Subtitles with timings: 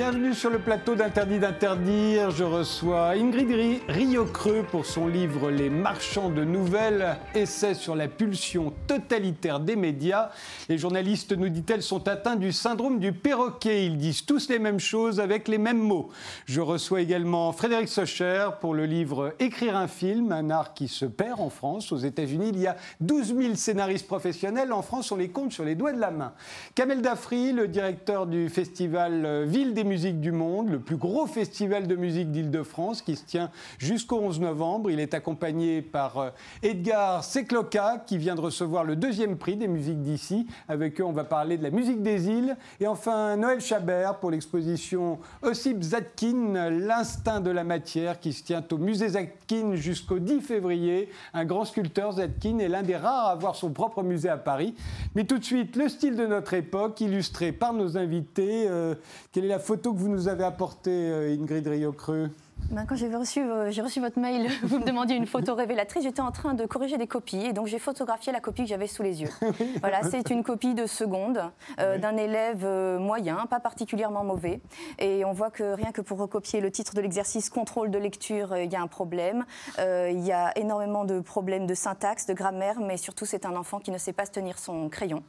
[0.00, 2.30] Bienvenue sur le plateau d'Interdit d'interdire.
[2.30, 8.72] Je reçois Ingrid Riocreux pour son livre Les marchands de nouvelles, essai sur la pulsion
[8.86, 10.30] totalitaire des médias.
[10.70, 13.84] Les journalistes, nous dit-elle, sont atteints du syndrome du perroquet.
[13.84, 16.08] Ils disent tous les mêmes choses avec les mêmes mots.
[16.46, 21.04] Je reçois également Frédéric Socher pour le livre Écrire un film, un art qui se
[21.04, 21.92] perd en France.
[21.92, 24.72] Aux États-Unis, il y a 12 000 scénaristes professionnels.
[24.72, 26.32] En France, on les compte sur les doigts de la main.
[26.74, 31.88] Kamel Dafri, le directeur du festival Ville des musiques du monde, le plus gros festival
[31.88, 34.88] de musique d'Île-de-France qui se tient jusqu'au 11 novembre.
[34.88, 36.30] Il est accompagné par euh,
[36.62, 40.46] Edgar Secloca qui vient de recevoir le deuxième prix des musiques d'ici.
[40.68, 42.56] Avec eux, on va parler de la musique des îles.
[42.78, 48.64] Et enfin, Noël Chabert pour l'exposition Ossip Zatkin, l'instinct de la matière qui se tient
[48.70, 51.08] au musée Zatkin jusqu'au 10 février.
[51.34, 54.76] Un grand sculpteur, Zatkin, est l'un des rares à avoir son propre musée à Paris.
[55.16, 58.68] Mais tout de suite, le style de notre époque, illustré par nos invités.
[58.68, 58.94] Euh,
[59.32, 62.30] quelle est la photo que vous nous avez apportée, euh, Ingrid Riocreux
[62.70, 66.04] ben, quand j'ai reçu, euh, j'ai reçu votre mail, vous me demandiez une photo révélatrice.
[66.04, 68.86] J'étais en train de corriger des copies et donc j'ai photographié la copie que j'avais
[68.86, 69.30] sous les yeux.
[69.80, 71.42] voilà, c'est une copie de seconde
[71.80, 74.60] euh, d'un élève euh, moyen, pas particulièrement mauvais.
[74.98, 78.56] Et on voit que rien que pour recopier le titre de l'exercice contrôle de lecture,
[78.56, 79.44] il y a un problème.
[79.78, 83.80] Il y a énormément de problèmes de syntaxe, de grammaire, mais surtout c'est un enfant
[83.80, 85.22] qui ne sait pas se tenir son crayon.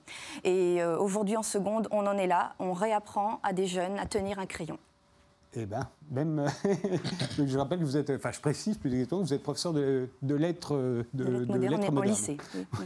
[0.44, 2.54] Et aujourd'hui en seconde, on en est là.
[2.59, 4.78] On réapprend à des jeunes à tenir un crayon.
[5.54, 6.46] Eh bien, même.
[7.38, 8.10] je rappelle que vous êtes.
[8.10, 11.04] Enfin, je précise plus exactement que vous êtes professeur de, lettres.
[11.14, 12.06] De, de, lettres modernes.
[12.06, 12.38] lycée.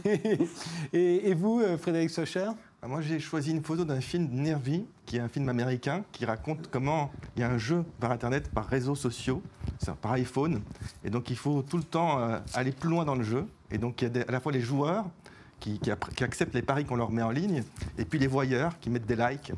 [0.92, 2.50] et, vous, euh, Frédéric Socher
[2.82, 6.24] ah, Moi, j'ai choisi une photo d'un film Nervi, qui est un film américain, qui
[6.24, 9.42] raconte comment il y a un jeu par Internet, par réseaux sociaux,
[10.02, 10.60] par iPhone.
[11.04, 13.46] Et donc, il faut tout le temps euh, aller plus loin dans le jeu.
[13.70, 15.04] Et donc, il y a à la fois les joueurs
[15.60, 15.80] qui,
[16.22, 17.62] acceptent les paris qu'on leur met en ligne,
[17.98, 19.52] et puis les voyeurs qui mettent des likes.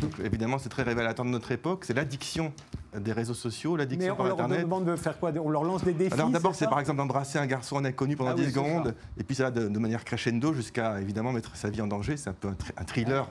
[0.00, 1.84] Donc, évidemment, c'est très révélateur de notre époque.
[1.84, 2.52] C'est l'addiction
[2.98, 4.44] des réseaux sociaux, l'addiction par Internet.
[4.46, 5.32] On leur demande de faire quoi?
[5.42, 8.34] On leur lance des défis Alors d'abord, c'est par exemple d'embrasser un garçon inconnu pendant
[8.34, 11.80] 10 ah secondes, et puis ça de, de manière crescendo jusqu'à évidemment mettre sa vie
[11.80, 12.16] en danger.
[12.16, 13.28] C'est un peu un, thriller,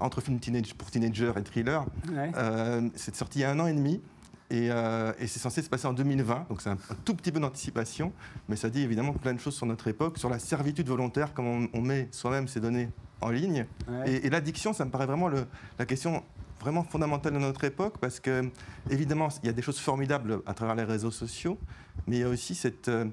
[0.00, 1.84] entre film teenage, pour teenager et thriller.
[2.36, 4.00] Euh, c'est sorti il y a un an et demi.
[4.52, 8.12] Euh, et, c'est censé se passer en 2020, donc c'est un, tout petit peu d'anticipation,
[8.48, 11.66] mais ça dit évidemment plein de choses sur notre époque, sur la servitude volontaire, comment
[11.72, 12.90] on, met soi-même ces données
[13.20, 13.66] en ligne.
[14.06, 15.46] Et, l'addiction, ça me paraît vraiment le,
[15.78, 16.22] la question
[16.60, 18.50] vraiment fondamentale de notre époque, parce que
[18.90, 21.58] évidemment, il y a des choses formidables à travers les réseaux sociaux,
[22.06, 22.88] mais il y a aussi cette...
[22.88, 23.06] Euh,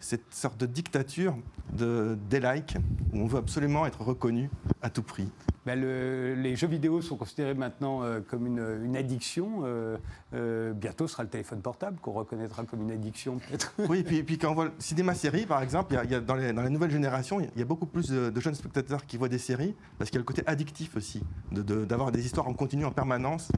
[0.00, 1.36] cette sorte de dictature
[1.72, 2.76] de, des likes
[3.12, 4.50] où on veut absolument être reconnu
[4.82, 5.28] à tout prix.
[5.66, 9.62] Ben les jeux vidéo sont considérés maintenant euh, comme une, addiction.
[9.64, 9.96] Euh,
[10.32, 13.74] euh, bientôt, ce sera le téléphone portable qu'on reconnaîtra comme une addiction, peut-être.
[13.88, 16.36] Oui, et puis, puis, quand on voit le cinéma-série, par exemple, il y a, dans,
[16.36, 19.28] les, dans, la nouvelle génération, il y a beaucoup plus de, jeunes spectateurs qui voient
[19.28, 22.84] des séries, parce qu'il y a le côté addictif aussi, d'avoir des histoires en continu,
[22.84, 23.50] en permanence.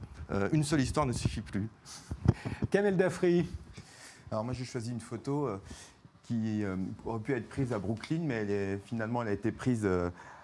[0.51, 1.69] une seule histoire ne suffit plus.
[2.71, 3.47] Kamel Dafri.
[4.31, 5.47] Alors moi, j'ai choisi une photo
[6.29, 6.63] qui
[7.05, 9.87] aurait pu être prise à Brooklyn, mais finalement, elle a été prise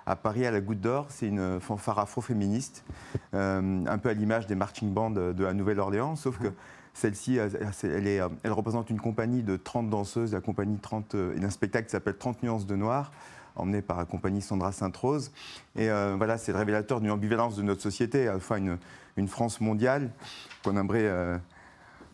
[0.06, 1.08] à Paris à la Goutte d'Or.
[1.10, 2.84] C'est une fanfare afro-féministe,
[3.34, 6.48] euh, un peu à l'image des marching bands de la Nouvelle-Orléans, sauf que
[6.94, 11.92] celle-ci, elle, représente une compagnie de 30 danseuses, la compagnie 30, euh, un spectacle qui
[11.92, 13.12] s'appelle 30 nuances de noir,
[13.58, 15.32] emmené par la compagnie Sandra Sainte-Rose.
[15.76, 18.78] Et euh, voilà, c'est le révélateur d'une ambivalence de notre société, fois une,
[19.18, 20.10] une France mondiale
[20.64, 21.40] qu'on aimerait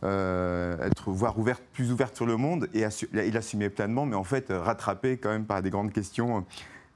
[0.04, 4.48] être, voir ouverte, plus ouverte sur le monde et, et l'assumer pleinement, mais en fait
[4.50, 6.46] rattrapée quand même par des grandes questions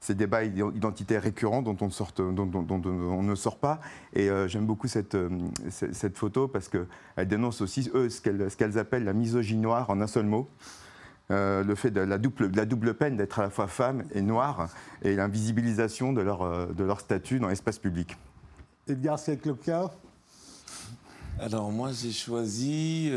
[0.06, 3.80] ces débats identitaires récurrents dont on, ne sort pas.
[4.14, 5.28] Et euh, j'aime beaucoup cette, euh,
[6.14, 8.20] photo parce qu'elle dénonce aussi, eux, ce
[8.56, 10.48] qu'elles appellent la misogynie noire en un seul mot.
[11.32, 14.68] Euh, le fait de la double, peine d'être à la fois femme et noire
[15.02, 18.16] et l'invisibilisation de leur, statut dans l'espace public.
[18.86, 19.90] Edgar Secloca
[21.40, 23.10] alors moi j'ai choisi,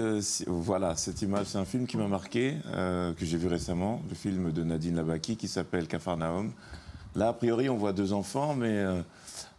[0.48, 4.52] voilà, cette image, c'est un film qui m'a marqué, que j'ai vu récemment, le film
[4.52, 6.52] de Nadine Labaki qui s'appelle Cafarnaum,
[7.16, 9.02] Là, a priori, on voit deux enfants, mais euh,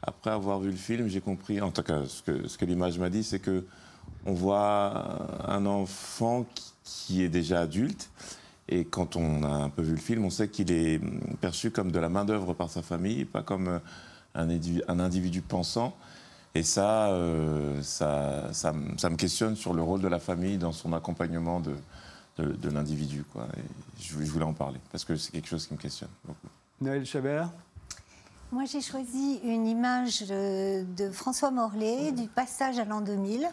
[0.02, 3.24] après avoir vu le film, j'ai compris, en tout cas, ce que, l'image m'a dit,
[3.24, 3.64] c'est que
[4.24, 6.46] on voit un enfant
[6.84, 8.10] qui, est déjà adulte.
[8.68, 11.00] Et quand on a un peu vu le film, on sait qu'il est
[11.40, 13.78] perçu comme de la main-d'œuvre par sa famille, pas comme euh,
[14.88, 15.96] un individu pensant.
[16.54, 20.92] Et ça, euh, ça, ça, me questionne sur le rôle de la famille dans son
[20.92, 21.76] accompagnement de,
[22.38, 23.24] de, l'individu.
[24.00, 26.48] Je, je voulais en parler, parce que c'est quelque chose qui me questionne beaucoup.
[26.80, 27.50] Noël Chabert
[28.50, 33.48] Moi, j'ai choisi une image de François Morlet du passage à l'an 2000.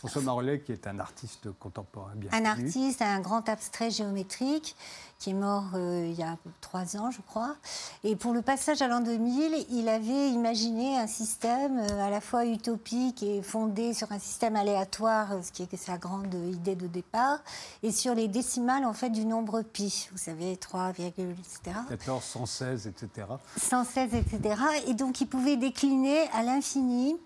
[0.00, 4.74] François Morlet, qui est un artiste contemporain, bien Un artiste, un grand abstrait géométrique,
[5.18, 7.54] qui est mort euh, il y a trois ans, je crois.
[8.02, 12.22] Et pour le passage à l'an 2000, il avait imaginé un système euh, à la
[12.22, 16.86] fois utopique et fondé sur un système aléatoire, ce qui est sa grande idée de
[16.86, 17.40] départ,
[17.82, 20.08] et sur les décimales en fait du nombre pi.
[20.12, 21.76] Vous savez, 3, etc.
[21.90, 23.26] 14, 116, etc.
[23.58, 24.54] 116, etc.
[24.86, 27.18] Et donc il pouvait décliner à l'infini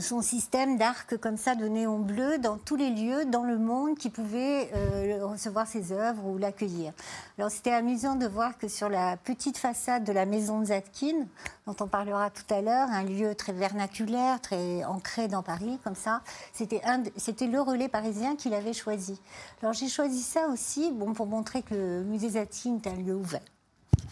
[0.00, 3.96] son système d'arcs comme ça de néon bleu dans tous les lieux dans le monde
[3.96, 6.92] qui pouvaient euh, recevoir ses œuvres ou l'accueillir.
[7.38, 11.26] Alors c'était amusant de voir que sur la petite façade de la maison de Zatkin,
[11.66, 15.94] dont on parlera tout à l'heure, un lieu très vernaculaire, très ancré dans Paris, comme
[15.94, 19.20] ça, c'était le relais parisien qu'il avait choisi.
[19.62, 23.14] Alors j'ai choisi ça aussi bon, pour montrer que le musée Zatkin est un lieu
[23.14, 23.40] ouvert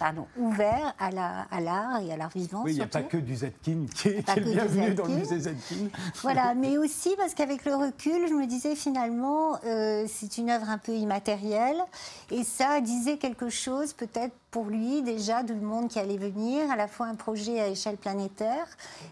[0.02, 2.62] pardon, ouvert à l'art à et à l'art vivant.
[2.64, 5.90] Oui, il n'y a pas que du Zetkin qui est, bienvenu dans le musée Zetkin.
[6.22, 10.68] Voilà, mais aussi parce qu'avec le recul, je me disais finalement, euh, c'est une œuvre
[10.68, 11.80] un peu immatérielle
[12.32, 16.74] et ça disait quelque chose peut-être pour lui déjà du monde qui allait venir, à
[16.74, 18.66] la fois un projet à échelle planétaire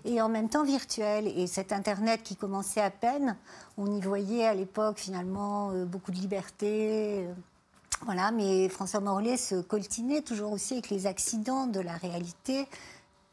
[0.05, 1.29] et en même temps virtuel.
[1.29, 3.37] Et cet Internet qui commençait à peine,
[3.79, 7.29] on y voyait à l'époque finalement euh, beaucoup de liberté.
[8.05, 12.67] Voilà, mais François Morlaix se coltinait toujours aussi avec les accidents de la réalité.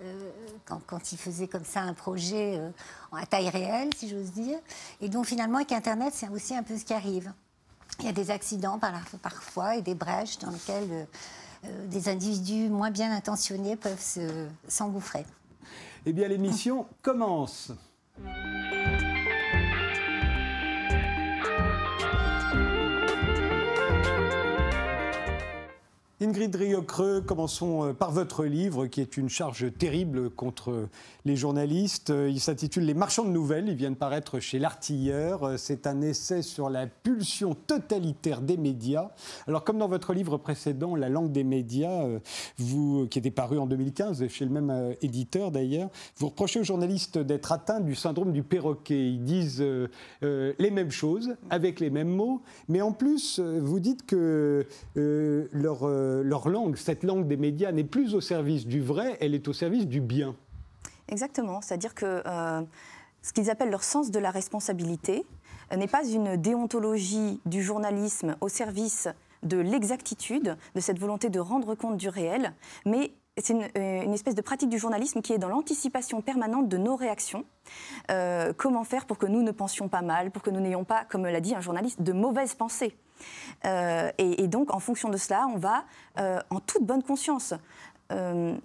[0.04, 0.30] Euh,
[0.66, 2.70] quand, il faisait comme ça un projet euh,
[3.12, 4.60] à taille réelle, si j'ose dire.
[5.02, 7.34] Et donc finalement, avec Internet, c'est aussi un peu ce qui arrive.
[8.00, 8.80] Il y a des accidents
[9.24, 11.08] parfois et des brèches dans lesquelles
[11.66, 14.20] euh, des individus moins bien intentionnés peuvent
[14.68, 15.26] s'engouffrer.
[16.06, 17.72] eh bien, l'émission commence.
[26.20, 30.90] Ingrid Riocreux, commençons euh, par votre livre qui est une charge terrible contre
[31.26, 32.10] les journalistes.
[32.10, 35.44] Euh, il s'intitule Les marchands de nouvelles, il vient de paraître chez L'Artilleur.
[35.44, 39.12] Euh, c'est un essai sur la pulsion totalitaire des médias.
[39.48, 42.04] Alors comme dans votre livre précédent, La langue des médias,
[42.58, 47.52] qui était paru en 2015 chez le même éditeur d'ailleurs, vous reprochez aux journalistes d'être
[47.52, 49.12] atteints du syndrome du perroquet.
[49.12, 49.64] Ils disent
[50.22, 54.66] les mêmes choses avec les mêmes mots, mais en plus, vous dites que
[54.96, 59.36] leur euh, leur langue, cette langue des médias, n'est plus au service du vrai, elle
[59.36, 60.36] est au service du bien.
[61.10, 62.62] Exactement, c'est-à-dire que euh,
[63.22, 65.26] ce qu'ils appellent leur sens de la responsabilité
[65.72, 69.08] euh, n'est pas une déontologie du journalisme au service
[69.44, 72.54] de l'exactitude, de cette volonté de rendre compte du réel,
[72.86, 76.96] mais c'est une, espèce de pratique du journalisme qui est dans l'anticipation permanente de nos
[76.96, 77.46] réactions.
[78.58, 81.24] comment faire pour que nous ne pensions pas mal, pour que nous n'ayons pas, comme
[81.24, 82.98] l'a dit un journaliste, de mauvaises pensées?
[83.66, 85.86] Euh, et, donc, en fonction de cela, on va,
[86.20, 87.54] euh, en toute bonne conscience,
[88.12, 88.56] euh,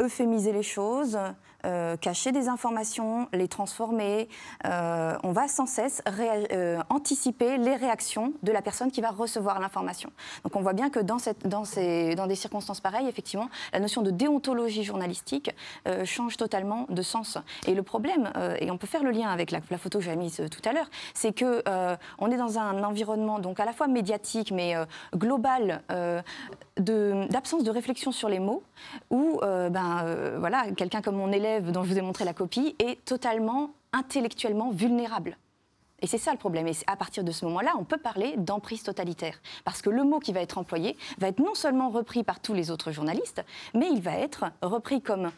[0.00, 1.18] euphémiser les choses,
[1.66, 4.28] euh, cacher des informations, les transformer.
[4.66, 9.58] Euh, on va sans cesse euh, anticiper les réactions de la personne qui va recevoir
[9.58, 10.10] l'information.
[10.44, 11.34] Donc on voit bien que dans, ces,
[12.14, 15.50] dans, des circonstances pareilles, effectivement, la notion de déontologie journalistique
[16.04, 17.38] change totalement de sens.
[17.66, 20.42] Et le problème, et on peut faire le lien avec la, photo que j'avais mise
[20.50, 21.62] tout à l'heure, c'est que
[22.18, 24.74] on est dans un environnement donc à la fois médiatique mais
[25.14, 25.82] global
[26.76, 28.62] d'absence de, de, réflexion sur les mots,
[29.10, 33.04] où ben, voilà, quelqu'un comme mon élève dont je vous ai montré la copie est
[33.04, 35.36] totalement intellectuellement vulnérable.
[36.00, 36.66] Et c'est ça le problème.
[36.66, 39.40] Et à partir de ce moment-là, on peut parler d'emprise totalitaire.
[39.64, 42.52] Parce que le mot qui va être employé va être non seulement repris par tous
[42.52, 43.42] les autres journalistes,
[43.74, 45.30] mais il va être repris comme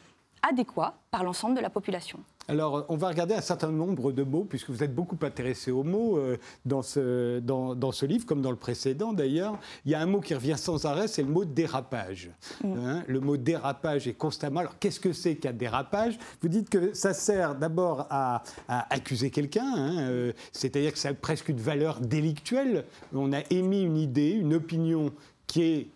[0.43, 2.19] adéquat par l'ensemble de la population.
[2.50, 5.83] Alors, on va regarder un certain nombre de mots, puisque vous êtes beaucoup intéressé aux
[5.83, 9.59] mots euh, dans, ce, dans, ce livre, comme dans le précédent d'ailleurs.
[9.85, 12.31] Il y a un mot qui revient sans arrêt, c'est le mot dérapage.
[12.64, 12.73] Mm.
[12.78, 14.61] Hein, le mot dérapage est constamment.
[14.61, 16.19] Alors, qu'est-ce que c'est qu'un dérapage?
[16.40, 21.14] Vous dites que ça sert d'abord à, accuser quelqu'un, hein, euh, c'est-à-dire que ça a
[21.14, 22.87] presque une valeur délictuelle.
[23.12, 25.12] On a émis une idée, une opinion
[25.47, 25.88] qui est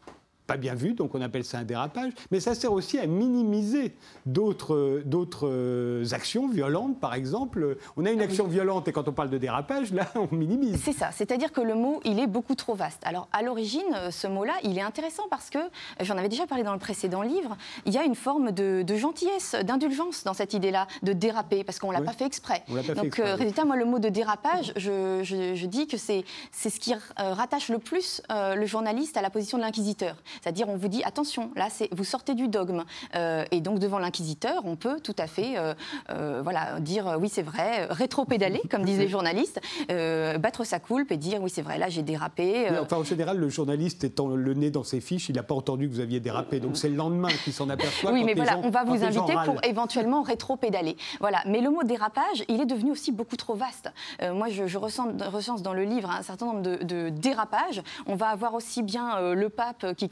[0.53, 3.95] pas bien vu, donc on appelle ça un dérapage, mais ça sert aussi à minimiser
[4.27, 7.79] d'autres, d'autres actions violentes, par exemple.
[7.97, 10.79] On a une ah action violente et quand on parle de dérapage, là, on minimise.
[10.85, 13.01] C'est ça, c'est-à-dire que le mot, il est beaucoup trop vaste.
[13.05, 13.81] Alors, à l'origine,
[14.11, 15.59] ce mot-là, il est intéressant parce que,
[16.01, 17.57] j'en avais déjà parlé dans le précédent livre,
[17.87, 21.89] il y a une forme de, gentillesse, d'indulgence dans cette idée-là, de déraper, parce qu'on
[21.89, 22.63] ne l'a pas fait exprès.
[22.95, 26.79] donc, euh, résultat, moi, le mot de dérapage, je, je, dis que c'est, c'est ce
[26.79, 30.17] qui euh, rattache le plus euh, le journaliste à la position de l'inquisiteur.
[30.43, 32.85] C'est-à-dire, on vous dit attention, là, vous sortez du dogme.
[33.15, 35.55] et donc, devant l'inquisiteur, on peut tout à fait
[36.09, 41.41] voilà, dire oui, c'est vrai, rétro-pédaler, comme disent les journalistes, battre sa coulpe et dire
[41.43, 42.69] oui, c'est vrai, là, j'ai dérapé.
[42.81, 45.89] enfin, en général, le journaliste étant le nez dans ses fiches, il n'a pas entendu
[45.89, 46.61] que vous aviez dérapé.
[46.61, 48.13] Donc, c'est le lendemain qu'il s'en aperçoit.
[48.13, 50.97] Oui, mais voilà, on va vous inviter pour éventuellement rétro-pédaler.
[51.21, 51.43] Voilà.
[51.47, 53.93] Mais le mot dérapage, il est devenu aussi beaucoup trop vaste.
[54.21, 57.83] moi, je, je recense dans le livre un certain nombre de, dérapages.
[58.07, 60.09] On va avoir aussi bien euh, le pape qui,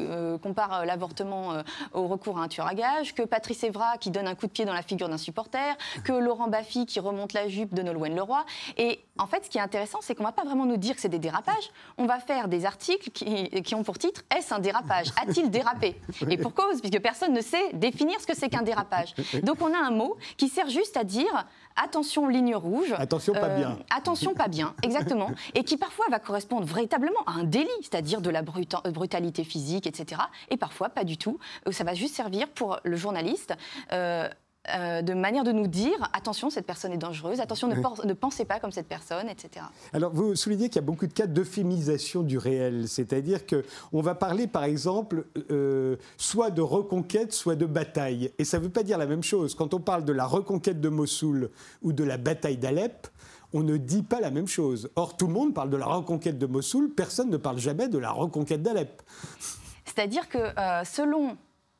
[0.00, 4.10] euh, compare l'avortement euh, au recours à un tueur à gage, que Patrice Evra qui
[4.10, 7.32] donne un coup de pied dans la figure d'un supporter, que Laurent Baffy qui remonte
[7.32, 8.44] la jupe de Nolwenn Leroy.
[8.76, 10.94] Et en fait, ce qui est intéressant, c'est qu'on ne va pas vraiment nous dire
[10.94, 11.70] que c'est des dérapages.
[11.98, 15.08] On va faire des articles qui, ont pour titre Est-ce un dérapage?
[15.20, 16.00] A-t-il dérapé?
[16.30, 19.14] Et pour cause, puisque personne ne sait définir ce que c'est qu'un dérapage.
[19.42, 21.46] Donc on a un mot qui sert juste à dire
[21.76, 22.94] attention ligne rouge.
[22.98, 23.78] Attention pas bien.
[23.90, 25.30] attention pas bien, exactement.
[25.54, 30.20] Et qui parfois va correspondre véritablement à un délit, c'est-à-dire de la brutalité physique, etc.
[30.50, 31.38] Et parfois pas du tout.
[31.66, 33.54] Euh, ça va juste servir pour le journaliste.
[33.92, 34.28] Euh,
[34.74, 38.60] euh, de manière de nous dire attention, cette personne est dangereuse, attention, ne, pensez pas
[38.60, 39.66] comme cette personne, etc.
[39.92, 44.14] Alors, vous soulignez qu'il y a beaucoup de cas d'euphémisation du réel, c'est-à-dire qu'on va
[44.14, 45.26] parler, par exemple,
[46.16, 48.32] soit de reconquête, soit de bataille.
[48.38, 49.54] Et ça ne veut pas dire la même chose.
[49.54, 51.50] Quand on parle de la reconquête de Mossoul
[51.82, 53.08] ou de la bataille d'Alep,
[53.52, 54.90] on ne dit pas la même chose.
[54.96, 57.98] Or, tout le monde parle de la reconquête de Mossoul, personne ne parle jamais de
[57.98, 59.02] la reconquête d'Alep.
[59.84, 61.36] C'est-à-dire que euh, selon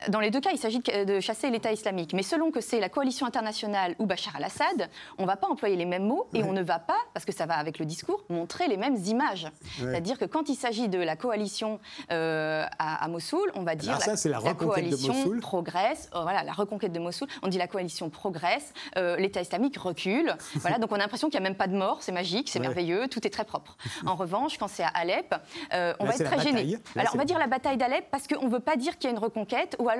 [0.08, 2.12] dans les deux cas, il s'agit de chasser l'État islamique.
[2.12, 5.76] Mais selon que c'est la coalition internationale ou Bachar al-Assad, on ne va pas employer
[5.76, 8.24] les mêmes mots et on ne va pas, parce que ça va avec le discours,
[8.28, 9.48] montrer les mêmes images.
[9.78, 11.80] C'est-à-dire que quand il s'agit de la coalition
[12.12, 16.10] euh, à, Mossoul, on va dire ça, la, la, coalition progresse.
[16.14, 17.28] Euh, voilà, la reconquête de Mossoul.
[17.42, 20.34] On dit la coalition progresse, euh, l'État islamique recule.
[20.56, 21.98] voilà, donc on a l'impression qu'il n'y a même pas de mort.
[22.00, 23.76] C'est magique, c'est merveilleux, tout est très propre.
[24.04, 25.34] En revanche, quand c'est à Alep,
[25.72, 26.78] on va être très gêné.
[26.96, 29.12] Alors on va dire la bataille d'Alep parce qu'on ne veut pas dire qu'il y
[29.12, 29.95] a une reconquête ou alors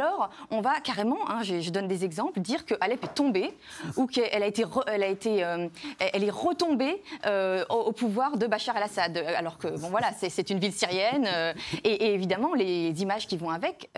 [0.50, 3.52] on va carrément, hein, je, donne des exemples, dire que Alep est tombée
[3.96, 8.46] ou qu'elle a été, elle a été, euh, elle est retombée euh, au, pouvoir de
[8.46, 9.16] Bachar el-Assad.
[9.36, 11.52] Alors que bon voilà, c'est une ville syrienne euh,
[11.84, 13.90] et, évidemment les images qui vont avec,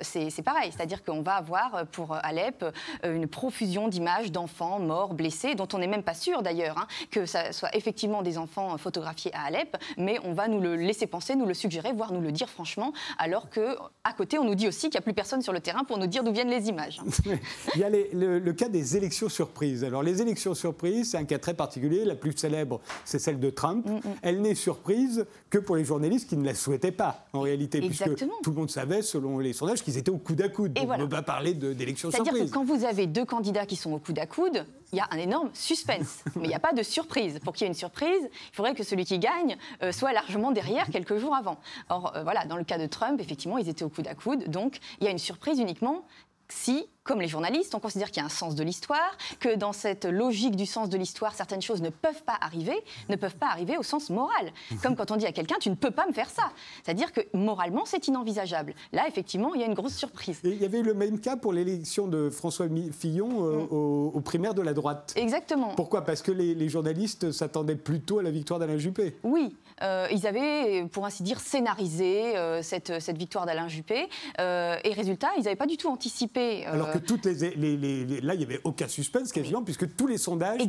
[0.00, 2.64] c'est pareil, c'est-à-dire qu'on va avoir pour Alep
[3.04, 7.26] une profusion d'images d'enfants morts, blessés, dont on n'est même pas sûr d'ailleurs hein, que
[7.26, 11.34] ça soit effectivement des enfants photographiés à Alep, mais on va nous le laisser penser,
[11.34, 14.68] nous le suggérer, voire nous le dire franchement, alors que à côté on nous dit
[14.68, 16.68] aussi qu'il n'y a plus personne sur le terrain pour nous dire d'où viennent les
[16.68, 17.00] images.
[17.74, 19.82] Il y a le, cas des élections surprises.
[19.82, 22.04] Alors les élections surprises, c'est un cas très particulier.
[22.04, 23.84] La plus célèbre, c'est celle de Trump.
[23.84, 24.14] Mm, mm.
[24.22, 28.14] Elle n'est surprise que pour les journalistes qui ne la souhaitaient pas, en réalité, puisque
[28.16, 30.78] tout le monde savait, selon les sondages, qu'ils étaient au coude à coude.
[30.78, 32.32] on ne peut pas parler d'élections surprises.
[32.32, 35.00] C'est-à-dire que quand vous avez deux candidats qui sont au coude à coude, il y
[35.00, 37.38] a un énorme suspense, mais il n'y a pas de surprise.
[37.44, 40.50] Pour qu'il y ait une surprise, il faudrait que celui qui gagne euh, soit largement
[40.50, 41.58] derrière quelques jours avant.
[41.88, 44.48] Or, euh, voilà, dans le cas de Trump, effectivement, ils étaient au coude à coude,
[44.48, 46.04] donc il y a une surprise uniquement
[46.48, 49.72] si comme les journalistes, on considère qu'il y a un sens de l'histoire, que dans
[49.72, 53.46] cette logique du sens de l'histoire, certaines choses ne peuvent pas arriver, ne peuvent pas
[53.46, 54.52] arriver au sens moral.
[54.70, 54.78] Mhm.
[54.82, 56.50] Comme quand on dit à quelqu'un, tu ne peux pas me faire ça.
[56.84, 58.74] C'est-à-dire que moralement, c'est inenvisageable.
[58.92, 60.38] Là, effectivement, il y a une grosse surprise.
[60.44, 64.16] il y avait eu le même cas pour l'élection de François Fillon euh, mm.
[64.16, 65.14] aux, primaires de la droite.
[65.16, 65.74] Exactement.
[65.76, 66.04] Pourquoi?
[66.04, 69.16] Parce que les, journalistes s'attendaient plutôt à la victoire d'Alain Juppé.
[69.22, 74.08] Oui, ils avaient, pour ainsi dire, scénarisé euh, cette, cette, victoire d'Alain Juppé.
[74.38, 76.66] et résultat, ils n'avaient pas du tout anticipé.
[76.66, 80.60] Alors que toutes les, là, il n'y avait aucun suspense quasiment, puisque tous les sondages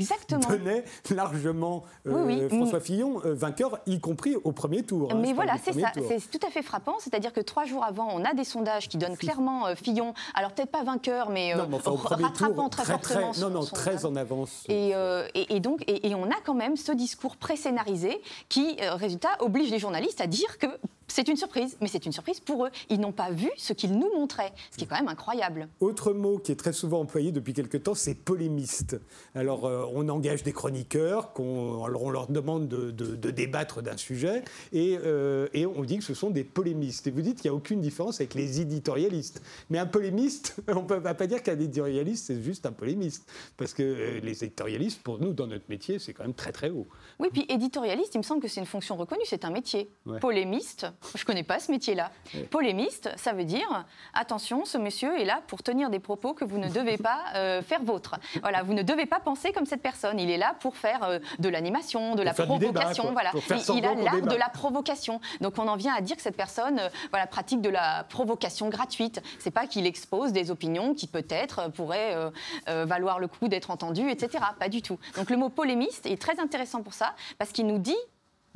[0.50, 5.12] donnaient largement euh, François Fillon euh, vainqueur, y compris au premier tour.
[5.12, 6.96] Hein, Mais voilà, c'est ça, c'est tout à fait frappant.
[7.00, 10.52] C'est-à-dire que trois jours avant, on a des sondages qui donnent clairement euh, Fillon, alors
[10.52, 13.32] peut-être pas vainqueur, mais, rattrapant très, fortement.
[13.40, 14.64] non, non, très en avance.
[14.68, 14.94] Et,
[15.36, 20.22] et, donc, et, on a quand même ce discours pré-scénarisé qui, résultat, oblige les journalistes
[20.22, 20.68] à dire que
[21.10, 22.70] c'est une surprise, mais c'est une surprise pour eux.
[22.90, 25.68] Ils n'ont pas vu ce qu'ils nous montraient, ce qui est quand même incroyable.
[25.80, 29.00] Autre mot qui est très souvent employé depuis quelque temps, c'est polémiste.
[29.36, 35.48] Alors, euh, on engage des chroniqueurs, on, on leur demande de, débattre d'un sujet, euh,
[35.54, 37.08] et, on dit que ce sont des polémistes.
[37.08, 39.42] Et vous dites qu'il n'y a aucune différence avec les éditorialistes.
[39.70, 43.30] Mais un polémiste, on ne peut pas dire qu'un éditorialiste, c'est juste un polémiste.
[43.58, 46.70] Parce que euh, les éditorialistes, pour nous, dans notre métier, c'est quand même très très
[46.70, 46.88] haut.
[47.20, 49.90] Oui, puis éditorialiste, il me semble que c'est une fonction reconnue, c'est un métier.
[50.22, 52.12] Polémiste, je ne connais pas ce métier-là.
[52.50, 56.58] Polémiste, ça veut dire attention, ce monsieur est là pour tenir des propos que vous
[56.58, 58.16] ne devez pas euh, faire vôtre.
[58.42, 60.20] Voilà, vous ne devez pas penser comme cette personne.
[60.20, 63.12] Il est là pour faire euh, de l'animation, de la provocation.
[63.14, 65.22] voilà, il, a l'art de la provocation.
[65.42, 68.70] Donc on en vient à dire que cette personne, euh, voilà, pratique de la provocation
[68.70, 69.22] gratuite.
[69.40, 72.16] C'est pas qu'il expose des opinions qui peut-être pourraient
[72.68, 74.44] valoir le coup d'être entendues, etc.
[74.60, 75.00] Pas du tout.
[75.16, 77.98] Donc le mot polémiste est très intéressant pour ça parce qu'il nous dit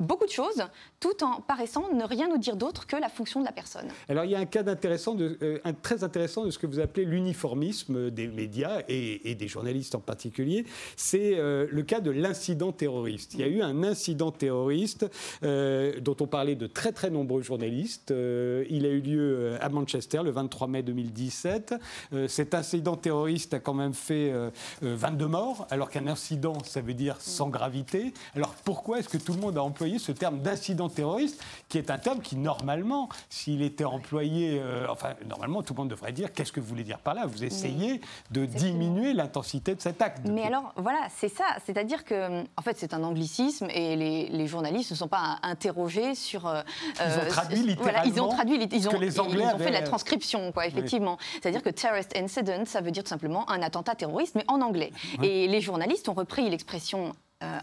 [0.00, 0.62] beaucoup de choses,
[1.00, 3.88] tout en paraissant ne rien nous dire d'autre que la fonction de la personne.
[4.08, 8.10] Alors il y a un cas euh, très intéressant de ce que vous appelez l'uniformisme
[8.10, 10.64] des médias et, des journalistes en particulier.
[10.96, 13.34] C'est euh, le cas de l'incident terroriste.
[13.34, 15.06] Il y a eu un incident terroriste
[15.42, 18.10] euh, dont on parlait de très très nombreux journalistes.
[18.10, 21.74] il a eu lieu à Manchester le 23 mai 2017.
[22.28, 24.32] cet incident terroriste a quand même fait
[24.82, 28.12] 22 morts, alors qu'un incident, ça veut dire sans gravité.
[28.34, 31.90] Alors pourquoi est-ce que tout le monde a employé ce terme d'incident terroriste, qui est
[31.90, 36.32] un terme qui, normalement, s'il était employé, euh, enfin, normalement, tout le monde devrait dire
[36.32, 37.26] qu'est-ce que vous voulez dire par là?
[37.26, 38.00] Vous essayez
[38.30, 40.26] de diminuer l'intensité de cet acte.
[40.28, 41.44] Mais alors, voilà, c'est ça.
[41.64, 46.46] C'est-à-dire que, en fait, c'est un anglicisme et les, journalistes ne sont pas interrogés sur.
[46.46, 46.62] Euh,
[47.00, 48.12] ils ont traduit littéralement.
[48.14, 51.18] ils ont traduit, ils ont, que les Anglais ils ont fait la transcription, quoi, effectivement.
[51.40, 54.92] C'est-à-dire que terrorist incident, ça veut dire tout simplement un attentat terroriste, mais en anglais.
[55.22, 57.12] Et les journalistes ont repris l'expression euh,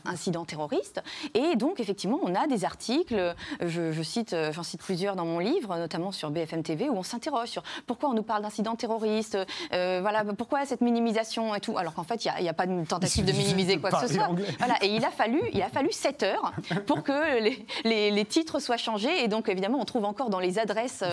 [0.06, 1.02] incident terroriste.
[1.34, 5.40] Et donc, effectivement, on a des articles, je, cite, euh, j'en cite plusieurs dans mon
[5.40, 9.38] livre, notamment sur BFM TV, où on s'interroge sur pourquoi on nous parle d'incident terroriste,
[9.74, 12.86] euh, voilà, pourquoi cette minimisation et tout, alors qu'en fait, il n'y a, pas de
[12.86, 14.30] tentative de minimiser quoi que ce soit.
[14.58, 16.52] Voilà, et il a fallu, il a fallu 7 heures
[16.86, 17.42] pour que
[17.84, 19.24] les, les, titres soient changés.
[19.24, 21.04] Et donc, évidemment, on trouve encore dans les adresses,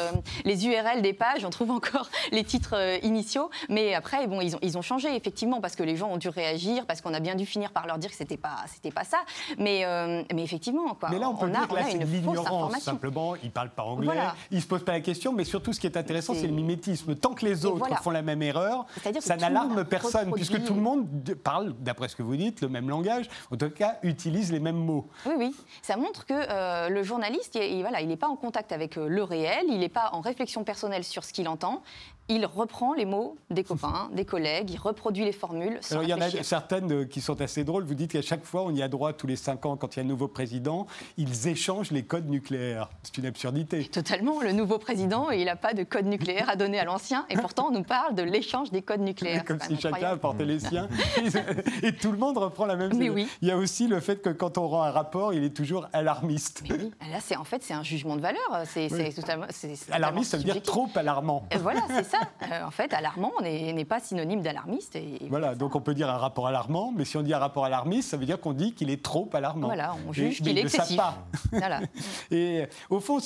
[0.44, 3.50] les URL des pages, on trouve encore les titres initiaux.
[3.68, 6.28] Mais après, bon, ils ont, ils ont changé, effectivement, parce que les gens ont dû
[6.28, 9.04] réagir, parce qu'on a bien dû finir par leur dire que c'était pas c'était pas
[9.04, 9.18] ça.
[9.58, 11.10] Mais, euh, mais effectivement, quoi.
[11.10, 12.78] Mais là, on peut dire que là, c'est l'ignorance.
[12.80, 14.16] Simplement, ils parlent pas anglais,
[14.50, 15.32] ils se posent pas la question.
[15.32, 17.14] Mais surtout, ce qui est intéressant, c'est le mimétisme.
[17.16, 18.86] Tant que les autres font la même erreur,
[19.20, 21.06] ça n'alarme personne, puisque tout le monde
[21.42, 23.28] parle, d'après ce que vous dites, le même langage.
[23.50, 25.08] En tout cas, utilise les mêmes mots.
[25.26, 25.56] Oui, oui.
[25.82, 29.08] Ça montre que euh, le journaliste, il, voilà, il n'est pas en contact avec euh,
[29.08, 31.82] le réel, il n'est pas en réflexion personnelle sur ce qu'il entend
[32.28, 35.78] il reprend les mots des copains, des collègues, il reproduit les formules.
[35.80, 37.84] Sans il y en a certaines euh, qui sont assez drôles.
[37.84, 40.00] Vous dites qu'à chaque fois, on y a droit tous les cinq ans quand il
[40.00, 42.90] y a un nouveau président, ils échangent les codes nucléaires.
[43.02, 43.86] C'est une absurdité.
[43.86, 44.40] Totalement.
[44.40, 47.68] Le nouveau président, il n'a pas de code nucléaire à donner à l'ancien, et pourtant
[47.68, 49.44] on nous parle de l'échange des codes nucléaires.
[49.44, 50.88] Comme si chacun apportait les siens,
[51.82, 52.94] et tout le monde reprend la même.
[52.96, 53.26] Mais oui.
[53.40, 55.88] Il y a aussi le fait que quand on rend un rapport, il est toujours
[55.92, 56.62] alarmiste.
[56.68, 56.90] Mais oui.
[57.10, 58.62] Là, c'est en fait c'est un jugement de valeur.
[58.66, 59.46] C'est totalement.
[59.90, 61.46] Alarmiste, ça veut dire trop alarmant.
[61.60, 62.17] voilà, c'est ça.
[62.42, 64.96] Euh, en fait, alarmant n'est pas synonyme d'alarmiste.
[64.96, 67.64] Et, voilà, donc on peut dire un rapport alarmant, mais si on dit un rapport
[67.64, 69.66] alarmiste, ça veut dire qu'on dit qu'il est trop alarmant.
[69.66, 70.96] Voilà, on juge qu'il est excessif.
[70.96, 71.18] Pas.
[71.52, 71.80] Voilà.
[72.30, 73.18] et au fond,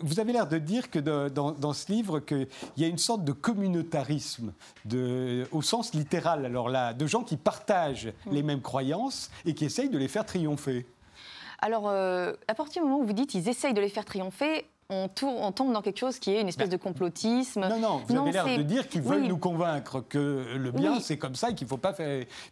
[0.00, 3.32] vous avez l'air de dire que dans, ce livre, qu'il y a une sorte de
[3.32, 4.52] communautarisme,
[4.84, 8.32] de, au sens littéral, alors là, de gens qui partagent mm.
[8.32, 10.86] les mêmes croyances et qui essayent de les faire triompher.
[11.60, 14.66] Alors, euh, à partir du moment où vous dites qu'ils essayent de les faire triompher,
[14.90, 17.66] on, on, tombe dans quelque chose qui est une espèce bah, de complotisme.
[17.68, 21.16] Non, non, vous avez l'air de dire qu'ils veulent nous convaincre que le bien, c'est
[21.16, 21.94] comme ça et qu'il ne faut, pas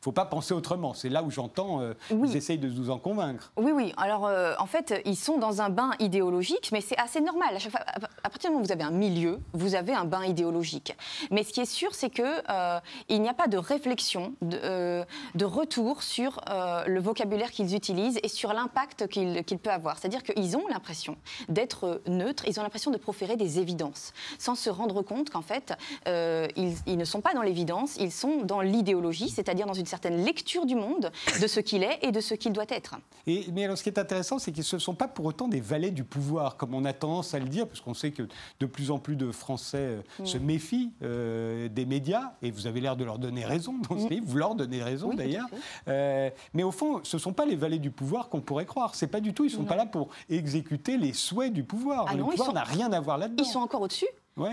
[0.00, 0.94] faut pas penser autrement.
[0.94, 3.52] C'est là où j'entends, euh, ils essayent de nous en convaincre.
[3.56, 3.92] Oui, oui.
[3.96, 7.56] Alors, euh, en fait, ils sont dans un bain idéologique, mais c'est assez normal.
[7.56, 7.84] À, chaque fois,
[8.22, 10.96] à partir du moment où vous avez un milieu, vous avez un bain idéologique.
[11.30, 15.44] Mais ce qui est sûr, c'est qu'il euh, n'y a pas de réflexion, de, de
[15.44, 19.98] retour sur le vocabulaire qu'ils utilisent et sur l'impact qu'il peut avoir.
[19.98, 21.16] C'est-à-dire qu'ils ont l'impression
[21.48, 25.74] d'être neutres ils ont l'impression de proférer des évidences, sans se rendre compte qu'en fait,
[26.06, 30.24] euh, ils, ne sont pas dans l'évidence, ils sont dans l'idéologie, c'est-à-dire dans une certaine
[30.24, 31.10] lecture du monde,
[31.40, 32.96] de ce qu'il est et de ce qu'il doit être.
[33.26, 35.60] Et, mais alors, ce qui est intéressant, c'est qu'ils ne sont pas pour autant des
[35.60, 38.22] valets du pouvoir, comme on a tendance à le dire, parce qu'on sait que
[38.60, 40.26] de plus en plus de Français euh, mm.
[40.26, 44.06] se méfient euh, des médias, et vous avez l'air de leur donner raison dans ce
[44.06, 44.08] mm.
[44.08, 45.48] livre, vous leur donnez raison d'ailleurs.
[45.86, 48.94] mais au fond, ce ne sont pas les valets du pouvoir qu'on pourrait croire.
[48.94, 52.06] C'est pas du tout, ils ne sont pas là pour exécuter les souhaits du pouvoir.
[52.08, 53.44] Ah le pouvoir n'a rien à voir là-dedans.
[53.46, 54.08] Ils sont encore au-dessus.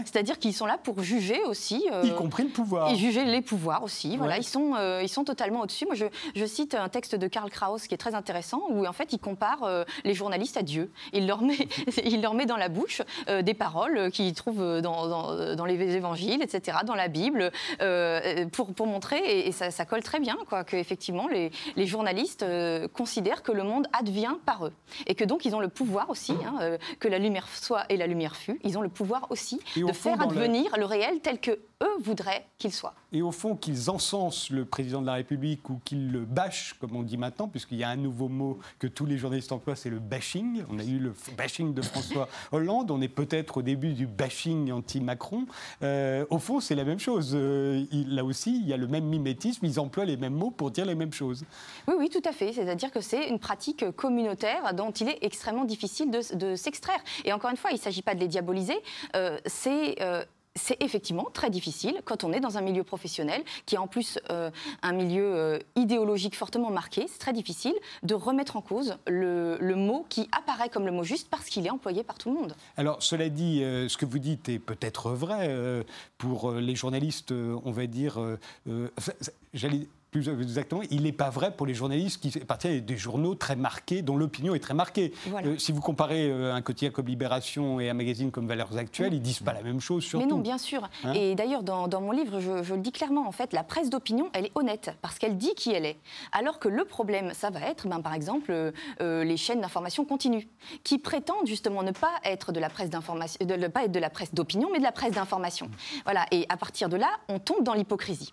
[0.05, 1.87] C'est-à-dire qu'ils sont là pour juger aussi.
[1.91, 2.91] Euh, y compris le pouvoir.
[2.91, 4.17] Et juger les pouvoirs aussi.
[4.17, 5.85] Voilà, ils, sont, euh, ils sont totalement au-dessus.
[5.85, 8.93] Moi, je, je, cite un texte de Karl Kraus qui est très intéressant, où en
[8.93, 10.91] fait, il compare euh, les journalistes à Dieu.
[11.13, 11.67] Il leur met,
[12.05, 16.41] il leur met dans la bouche des paroles qu'ils trouvent dans, dans, dans, les évangiles,
[16.41, 17.51] etc., dans la Bible,
[18.51, 22.45] pour, pour montrer, et, ça, ça, colle très bien, quoi, qu'effectivement, les, les journalistes
[22.93, 24.73] considèrent que le monde advient par eux.
[25.07, 28.07] Et que donc, ils ont le pouvoir aussi, hein, que la lumière soit et la
[28.07, 30.85] lumière fut, ils ont le pouvoir aussi de faire advenir le...
[30.85, 32.93] réel tel que eux voudraient qu'il soit.
[33.11, 36.95] Et au fond, qu'ils encensent le président de la République ou qu'ils le bâchent, comme
[36.95, 39.89] on dit maintenant, puisqu'il y a un nouveau mot que tous les journalistes emploient, c'est
[39.89, 40.63] le bashing.
[40.69, 44.71] On a eu le bashing de François Hollande, on est peut-être au début du bashing
[44.71, 45.45] anti-Macron.
[45.83, 47.31] Euh, au fond, c'est la même chose.
[47.33, 50.71] Euh, là aussi, il y a le même mimétisme, ils emploient les mêmes mots pour
[50.71, 51.45] dire les mêmes choses.
[51.87, 52.53] Oui, oui, tout à fait.
[52.53, 56.99] C'est-à-dire que c'est une pratique communautaire dont il est extrêmement difficile de, s'extraire.
[57.23, 58.77] Et encore une fois, il ne s'agit pas de les diaboliser.
[59.15, 59.95] Euh, c'est
[60.55, 64.19] c'est effectivement très difficile quand on est dans un milieu professionnel qui est en plus
[64.31, 64.49] euh,
[64.81, 67.05] un milieu euh, idéologique fortement marqué.
[67.09, 71.27] C'est très difficile de remettre en cause le, mot qui apparaît comme le mot juste
[71.29, 72.55] parce qu'il est employé par tout le monde.
[72.77, 75.35] Alors, cela dit, euh, ce que vous dites est peut-être vrai
[76.17, 78.17] pour les journalistes, on va dire.
[80.15, 83.57] Plus exactement, il n'est pas vrai pour les journalistes qui appartiennent à des journaux très
[83.57, 85.11] marqués, dont l'opinion est très marquée.
[85.43, 89.13] Euh, si vous comparez euh, un quotidien comme Libération et un magazine comme Valeurs Actuelles,
[89.13, 90.25] ils disent pas la même chose surtout.
[90.25, 90.89] Mais non, bien sûr.
[91.03, 94.29] Hein et d'ailleurs, dans, mon livre, je, le dis clairement, en fait, la presse d'opinion,
[94.31, 95.97] elle est honnête, parce qu'elle dit qui elle est.
[96.31, 98.51] Alors que le problème, ça va être, ben, par exemple,
[99.01, 100.47] euh, les chaînes d'information continue,
[100.85, 104.09] qui prétendent justement ne pas être de la presse d'information, ne pas être de la
[104.09, 105.69] presse d'opinion, mais de la presse d'information.
[106.05, 106.25] Voilà.
[106.31, 108.31] Et à partir de là, on tombe dans l'hypocrisie.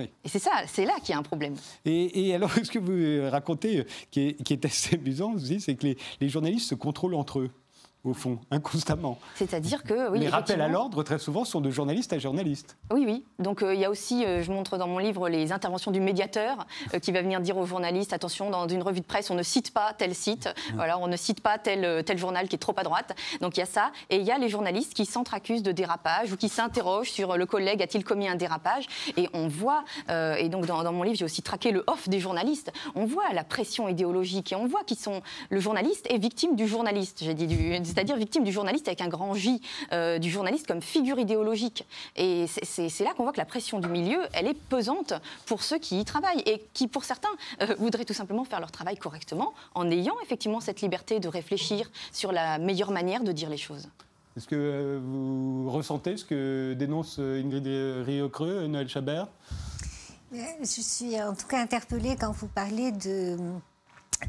[0.00, 1.54] Et c'est ça, c'est là qu'il y a un problème.
[1.84, 5.86] Et, alors, ce que vous racontez, qui est, qui est assez amusant aussi, c'est que
[5.86, 7.50] les, les journalistes se contrôlent entre eux
[8.04, 9.18] au fond, inconstamment.
[9.34, 10.10] C'est-à-dire que.
[10.10, 12.76] Oui, les rappels à l'ordre, très souvent, sont de journaliste à journaliste.
[12.92, 13.24] Oui, oui.
[13.38, 16.00] Donc euh, il y a aussi, euh, je montre dans mon livre, les interventions du
[16.00, 19.34] médiateur euh, qui va venir dire aux journalistes attention, dans une revue de presse, on
[19.34, 22.58] ne cite pas tel site, voilà, on ne cite pas tel, tel journal qui est
[22.58, 23.14] trop à droite.
[23.40, 23.92] Donc il y a ça.
[24.10, 27.46] Et il y a les journalistes qui s'entre-accusent de dérapage ou qui s'interrogent sur le
[27.46, 28.86] collègue a-t-il commis un dérapage.
[29.16, 32.20] Et on voit, et donc dans, dans mon livre, j'ai aussi traqué le off des
[32.20, 35.22] journalistes, on voit la pression idéologique et on voit qu'ils sont.
[35.50, 39.08] Le journaliste est victime du journaliste, j'ai dit du c'est-à-dire victime du journaliste avec un
[39.08, 39.60] grand J,
[39.92, 41.86] euh, du journaliste comme figure idéologique.
[42.16, 45.12] Et c'est là qu'on voit que la pression du milieu, elle est pesante
[45.46, 47.28] pour ceux qui y travaillent et qui, pour certains,
[47.60, 51.90] euh, voudraient tout simplement faire leur travail correctement en ayant effectivement cette liberté de réfléchir
[52.12, 53.88] sur la meilleure manière de dire les choses.
[54.36, 57.66] Est-ce que euh, vous ressentez ce que dénonce Ingrid
[58.06, 59.28] Riocreux, Noël Chabert?
[60.32, 63.36] Je suis en tout cas interpellée quand vous parlez de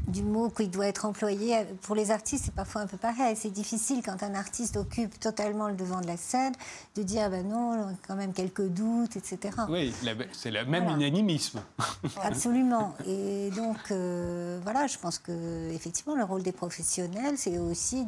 [0.06, 1.64] du mot qui doit être employé.
[1.82, 3.36] Pour les artistes, c'est parfois un peu pareil.
[3.36, 6.52] C'est difficile quand un artiste occupe totalement le devant de la scène
[6.96, 9.56] de dire ben non, quand même quelques doutes, etc.
[9.68, 9.92] Oui,
[10.32, 11.60] c'est le même unanimisme.
[12.22, 12.94] Absolument.
[13.06, 18.06] Et donc, euh, voilà, je pense que effectivement, le rôle des professionnels, c'est aussi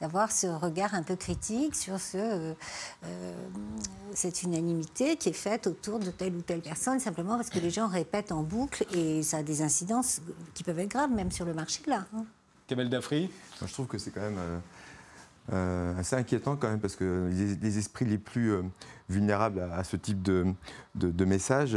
[0.00, 2.54] d'avoir ce regard un peu critique sur ce, euh,
[3.04, 3.34] euh,
[4.14, 7.70] cette unanimité qui est faite autour de telle ou telle personne, simplement parce que les
[7.70, 10.20] gens répètent en boucle et ça a des incidences
[10.54, 12.06] qui peuvent être graves même sur le marché là.
[12.14, 12.24] Hein.
[12.68, 13.30] Kamel Dafri
[13.64, 14.58] Je trouve que c'est quand même euh,
[15.52, 18.62] euh, assez inquiétant quand même parce que les, esprits les plus euh,
[19.08, 20.46] vulnérables à, ce type de,
[20.94, 21.76] de, de messages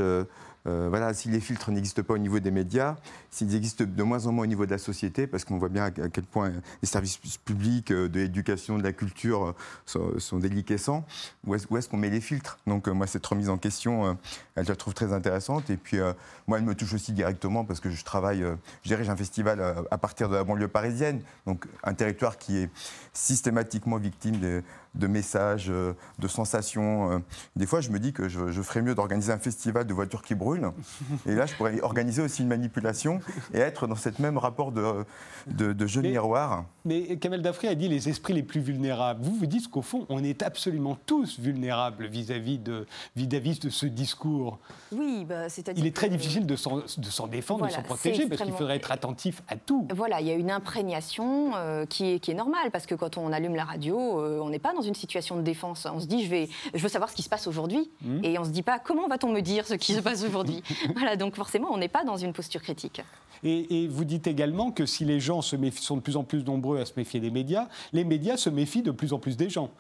[0.68, 2.96] euh, voilà, si les filtres n'existent pas au niveau des médias,
[3.32, 5.86] s'ils existent de moins en moins au niveau de la société, parce qu'on voit bien
[5.86, 9.56] à quel point les services publics, euh, de l'éducation, de la culture
[9.96, 11.06] euh, sont, déliquescents,
[11.46, 12.60] où est-ce qu'on met les filtres?
[12.68, 14.18] Donc moi, cette remise en question,
[14.56, 15.70] elle, je la trouve très intéressante.
[15.70, 15.98] Et puis
[16.48, 18.44] moi, elle me touche aussi directement parce que je travaille,
[18.84, 22.70] je dirige un festival à partir de la banlieue parisienne, donc un territoire qui est
[23.14, 24.64] systématiquement victime de,
[24.96, 27.12] de messages, euh, de sensations.
[27.12, 27.20] Euh.
[27.56, 30.36] Des fois, je me dis que je, ferais mieux d'organiser un festival de voitures qui
[30.36, 30.72] brûlent.
[31.26, 33.20] Et là, je pourrais organiser aussi une manipulation
[33.54, 35.06] et être dans cette même rapport de,
[35.48, 36.66] de, jeu mais, miroir.
[36.86, 39.24] Mais Kamel Dafri a dit les esprits les plus vulnérables.
[39.24, 43.70] Vous vous dites qu'au fond, on est absolument tous vulnérables vis-à-vis de, vis -vis de
[43.70, 44.60] ce discours.
[44.92, 45.84] Oui, bah, c'est-à-dire.
[45.84, 49.42] Il est très difficile de s'en défendre, de s'en protéger, parce qu'il faudrait être attentif
[49.48, 49.88] à tout.
[49.96, 53.18] Voilà, il y a une imprégnation euh, qui, est, qui est normale, parce que quand
[53.18, 55.88] on allume la radio, on n'est pas dans dans une situation de défense.
[55.94, 57.92] On se dit, je, vais, je veux savoir ce qui se passe aujourd'hui.
[58.02, 58.24] Mmh.
[58.24, 60.64] Et on se dit pas, comment va-t-on me dire ce qui se passe aujourd'hui?
[60.96, 63.02] Voilà, donc forcément, on n'est pas dans une posture critique.
[63.44, 66.80] Et, vous dites également que si les gens se sont de plus en plus nombreux
[66.80, 69.72] à se méfier des médias, les médias se méfient de plus en plus des gens.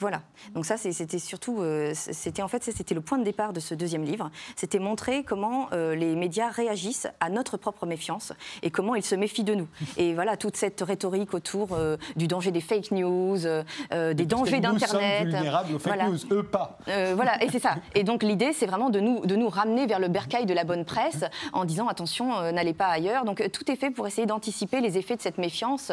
[0.00, 0.22] Voilà.
[0.54, 3.74] Donc ça, c'était surtout, euh, c'était en fait, c'était le point de départ de ce
[3.74, 4.30] deuxième livre.
[4.56, 9.14] C'était montrer comment euh, les médias réagissent à notre propre méfiance et comment ils se
[9.14, 9.68] méfient de nous.
[9.96, 13.38] Et voilà, toute cette rhétorique autour euh, du danger des fake news,
[13.92, 15.26] des dangers d'Internet.
[15.26, 16.78] vulnérables aux fake news, eux pas.
[17.14, 17.76] voilà, et c'est ça.
[17.94, 20.64] Et donc l'idée, c'est vraiment de nous, de nous ramener vers le bercail de la
[20.64, 23.24] bonne presse en disant attention, n'allez pas ailleurs.
[23.24, 25.92] Donc tout est fait pour essayer d'anticiper les effets de cette méfiance,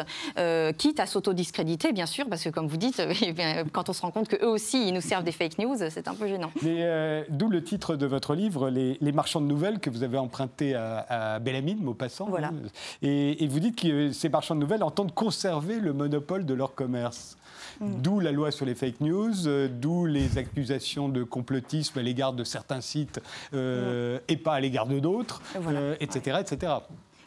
[0.78, 3.34] quitte à s'autodiscréditer, bien sûr, parce que comme vous dites, eh
[3.72, 6.14] quand on se rend compte qu'eux aussi, ils nous servent des fake news, c'est un
[6.14, 6.50] peu gênant.
[6.64, 10.74] Euh, d'où le titre de votre livre, les, marchands de nouvelles, que vous avez emprunté
[10.74, 12.26] à, à Bellamine, Maupassant.
[12.28, 12.48] Voilà.
[12.48, 12.68] Hein.
[13.02, 17.36] Et, vous dites que ces marchands de nouvelles entendent conserver le monopole de leur commerce.
[17.82, 18.02] Mm.
[18.02, 22.32] D'où la loi sur les fake news, euh, d'où les accusations de complotisme à l'égard
[22.32, 23.20] de certains sites
[23.54, 25.42] euh, et pas à l'égard de d'autres,
[26.00, 26.72] etc., etc.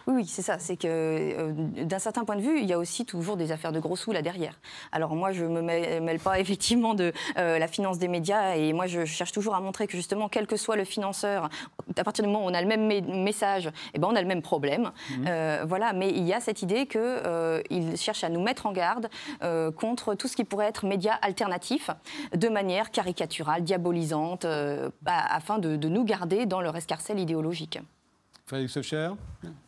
[0.07, 0.59] Oui, c'est ça.
[0.59, 1.51] C'est que euh,
[1.83, 4.11] d'un certain point de vue, il y a aussi toujours des affaires de gros sous
[4.11, 4.59] là derrière.
[4.91, 8.73] Alors moi, je ne me mêle pas effectivement de euh, la finance des médias et
[8.73, 11.49] moi, je cherche toujours à montrer que justement, quel que soit le financeur,
[11.97, 12.87] à partir du moment où on a le même
[13.23, 14.91] message, eh ben, on a le même problème.
[15.09, 15.25] Mhm.
[15.27, 15.93] Euh, voilà.
[15.93, 19.09] Mais il y a cette idée qu'il cherche à nous mettre en garde
[19.75, 21.89] contre tout ce qui pourrait être médias alternatifs
[22.35, 24.45] de manière caricaturale, diabolisante,
[25.05, 27.79] afin de, de nous garder dans leur escarcelle idéologique.
[28.45, 29.09] Frédéric Socher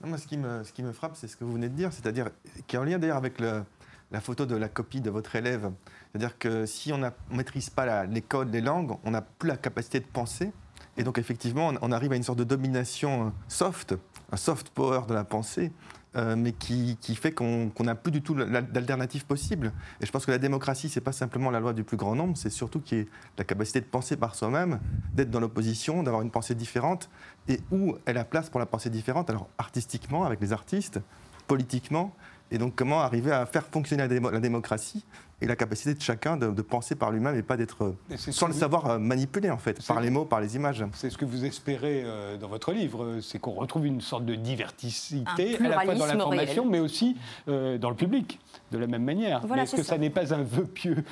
[0.02, 1.92] Moi, ce qui, me, ce qui me frappe, c'est ce que vous venez de dire,
[1.92, 2.30] c'est-à-dire,
[2.68, 5.72] qui est en lien d'ailleurs avec la photo de la copie de votre élève.
[6.12, 9.58] C'est-à-dire que si on ne maîtrise pas les codes, les langues, on n'a plus la
[9.58, 10.52] capacité de penser.
[10.96, 13.96] Et donc, effectivement, on, arrive à une sorte de domination soft,
[14.32, 15.72] un soft power de la pensée,
[16.15, 19.74] euh, mais qui, fait qu'on n'a plus du tout d'alternative possible.
[20.02, 22.38] Et je pense que la démocratie, c'est pas simplement la loi du plus grand nombre,
[22.38, 24.80] c'est surtout qu'il y ait la capacité de penser par soi-même,
[25.13, 27.10] d'être dans l'opposition, d'avoir une pensée différente,
[27.48, 31.00] et où est la place pour la pensée différente, alors artistiquement, avec les artistes,
[31.48, 32.15] politiquement,
[32.51, 35.03] et donc comment arriver à faire fonctionner la, démocratie
[35.41, 38.89] et la capacité de chacun de, penser par lui-même et pas d'être sans le savoir
[38.89, 40.83] euh, manipulé en fait, par les mots, par les images.
[40.93, 44.36] C'est ce que vous espérez euh, dans votre livre, c'est qu'on retrouve une sorte de
[44.36, 48.39] diversité à la fois dans l'information mais aussi euh, dans le public,
[48.71, 49.41] de la même manière.
[49.55, 51.03] Est-ce que ça n'est pas un vœu pieux?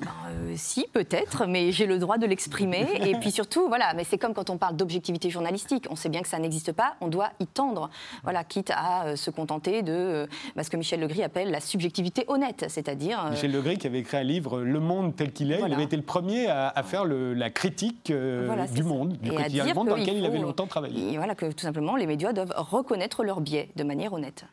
[0.00, 2.86] Ben, euh, si, peut-être, mais j'ai le droit de l'exprimer.
[3.00, 5.86] et puis surtout, voilà, mais c'est comme quand on parle d'objectivité journalistique.
[5.90, 7.90] On sait bien que ça n'existe pas, on doit y tendre.
[8.22, 11.60] Voilà, quitte à euh, se contenter de euh, bah, ce que Michel Legris appelle la
[11.60, 13.24] subjectivité honnête, c'est-à-dire.
[13.30, 15.96] Michel Legris qui avait écrit un livre Le Monde tel qu'il est, il avait été
[15.96, 20.26] le premier à, faire la critique du monde, du quotidien du monde dans lequel il
[20.26, 21.12] avait longtemps travaillé.
[21.12, 24.44] Et voilà, que tout simplement, les médias doivent reconnaître leurs biais de manière honnête.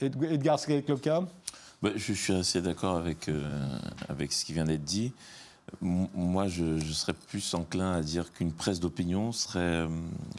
[0.00, 1.22] Edgar Sklekoka
[1.82, 5.12] bah, je, suis assez d'accord avec, euh, avec ce qui vient d'être dit.
[5.80, 9.88] moi, je, serais plus enclin à dire qu'une presse d'opinion serait euh,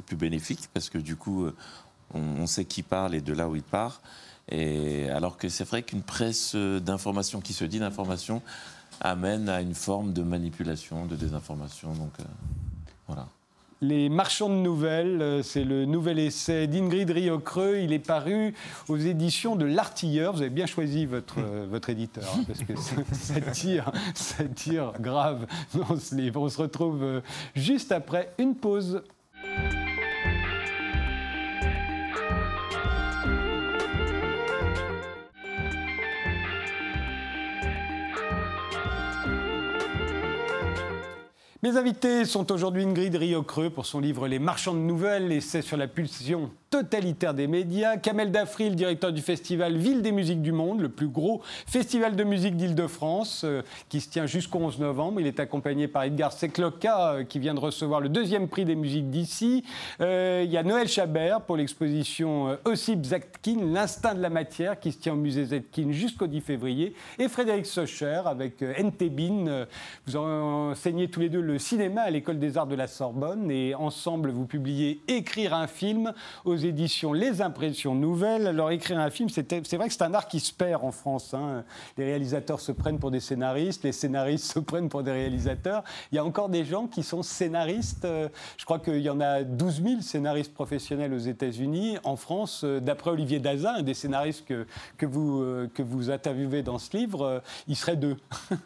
[0.06, 1.56] plus bénéfique parce que du coup, euh,
[2.13, 4.02] on, sait qui parle et de là où il part.
[4.49, 8.41] Et alors que c'est vrai qu'une presse d'information qui se dit d'information
[8.99, 11.93] amène à une forme de manipulation, de désinformation.
[11.93, 12.13] Donc
[13.08, 13.28] voilà.
[13.82, 17.78] Les marchands de nouvelles, euh, c'est le nouvel essai d'Ingrid Riocreux.
[17.78, 18.54] Il est paru
[18.89, 20.34] aux éditions de L'Artilleur.
[20.34, 24.92] Vous avez bien choisi votre, euh, votre éditeur, hein, parce que ça, tire, ça tire
[25.00, 26.42] grave dans ce livre.
[26.42, 27.22] On se retrouve euh,
[27.56, 29.02] juste après une pause.
[41.62, 45.76] Mes invités sont aujourd'hui Ingrid Riocreux pour son livre Les marchands de nouvelles, essai sur
[45.76, 47.97] la pulsion totalitaire des médias.
[47.97, 52.15] Kamel Dafri, le directeur du festival Ville des musiques du monde, le plus gros festival
[52.15, 55.19] de musique d'Île-de-France, euh, qui se tient jusqu'au 11 novembre.
[55.19, 58.75] Il est accompagné par Edgar Sekloka, euh, qui vient de recevoir le deuxième prix des
[58.75, 59.63] musiques d'ici.
[59.99, 64.91] Euh, il y a Noël Chabert pour l'exposition Ossip Zatkin, L'instinct de la matière, qui
[64.91, 66.93] se tient au musée Zatkin jusqu'au 10 février.
[67.17, 69.65] Et Frédéric Socher avec NTBIN.
[70.05, 73.73] Vous enseignez tous les deux le cinéma à l'école des arts de la Sorbonne et
[73.75, 76.13] ensemble vous publiez Écrire un film
[76.65, 78.48] éditions Les Impressions Nouvelles.
[78.48, 81.34] Alors écrire un film, c'est vrai que c'est un art qui se perd en France.
[81.34, 81.63] Hein.
[81.98, 85.84] Les réalisateurs se prennent pour des scénaristes, les scénaristes se prennent pour des réalisateurs.
[86.12, 88.06] Il y a encore des gens qui sont scénaristes.
[88.06, 91.98] Euh, je crois qu'il y en a 12 000 scénaristes professionnels aux États-Unis.
[92.04, 94.65] En France, euh, d'après Olivier Dazin, un des scénaristes que,
[94.98, 98.17] que, vous, euh, que vous interviewez dans ce livre, il serait deux.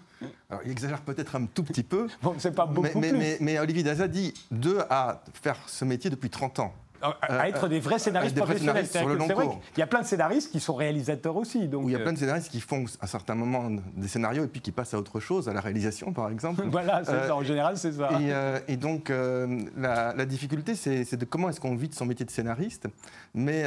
[0.50, 2.08] Alors, il exagère peut-être un tout petit peu.
[2.22, 3.18] Bon, c'est pas beaucoup mais, plus.
[3.18, 7.68] Mais, mais, Olivier Daza dit deux à faire ce métier depuis 30 ans à, être
[7.68, 8.88] des vrais scénaristes professionnels.
[8.88, 9.62] Sur le long cours.
[9.76, 11.68] Il y a plein de scénaristes qui sont réalisateurs aussi.
[11.68, 14.44] Donc il y a euh, plein de scénaristes qui font à certains moments des scénarios
[14.44, 16.64] et puis qui passent à autre chose, à la réalisation par exemple.
[16.72, 18.10] voilà, euh, en général c'est ça.
[18.20, 19.12] Et, euh, donc
[19.78, 22.88] la, difficulté c'est de comment est-ce qu'on vit de son métier de scénariste.
[23.34, 23.66] Mais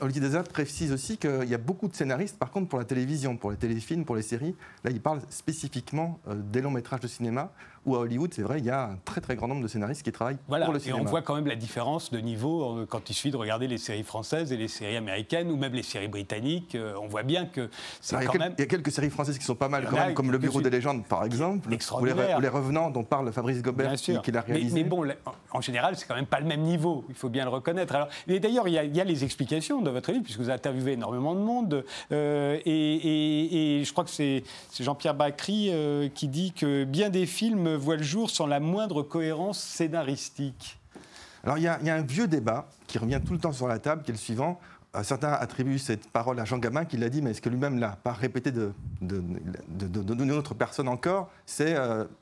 [0.00, 3.36] Olivier Dazat précise aussi qu'il y a beaucoup de scénaristes par contre pour la télévision,
[3.36, 4.54] pour les téléfilms, pour les séries.
[4.84, 7.52] Là il parle spécifiquement des longs métrages de cinéma
[7.88, 10.02] où à Hollywood, c'est vrai, il y a un très très grand nombre de scénaristes
[10.02, 10.98] qui travaillent voilà, pour le cinéma.
[10.98, 13.66] Et on voit quand même la différence de niveau euh, quand il suffit de regarder
[13.66, 16.74] les séries françaises et les séries américaines ou même les séries britanniques.
[16.74, 17.70] Euh, on voit bien que
[18.00, 18.54] c'est quand même.
[18.58, 20.60] Il y a quelques séries françaises qui sont pas mal quand même, comme Le Bureau
[20.60, 24.40] des légendes par exemple, ou les, les, Revenants dont parle Fabrice Gobert qui, qui l'a
[24.40, 24.74] réalisé.
[24.74, 25.06] Mais, bon,
[25.52, 27.04] en général, c'est quand même pas le même niveau.
[27.08, 27.94] Il faut bien le reconnaître.
[27.94, 31.34] Alors, et d'ailleurs, il, y, a les explications dans votre livre puisque vous interviewé énormément
[31.34, 34.42] de monde euh, et, et, je crois que c'est
[34.80, 35.72] Jean-Pierre Bacry
[36.14, 40.78] qui dit que bien des films voient le jour sans la moindre cohérence scénaristique
[41.44, 44.02] Alors il y, a un vieux débat qui revient tout le temps sur la table,
[44.02, 44.60] qui est le suivant.
[45.02, 47.96] certains attribuent cette parole à Jean Gabin qui l'a dit, mais est-ce que lui-même l'a
[48.02, 51.30] pas répété de, d'une autre personne encore?
[51.46, 51.76] C'est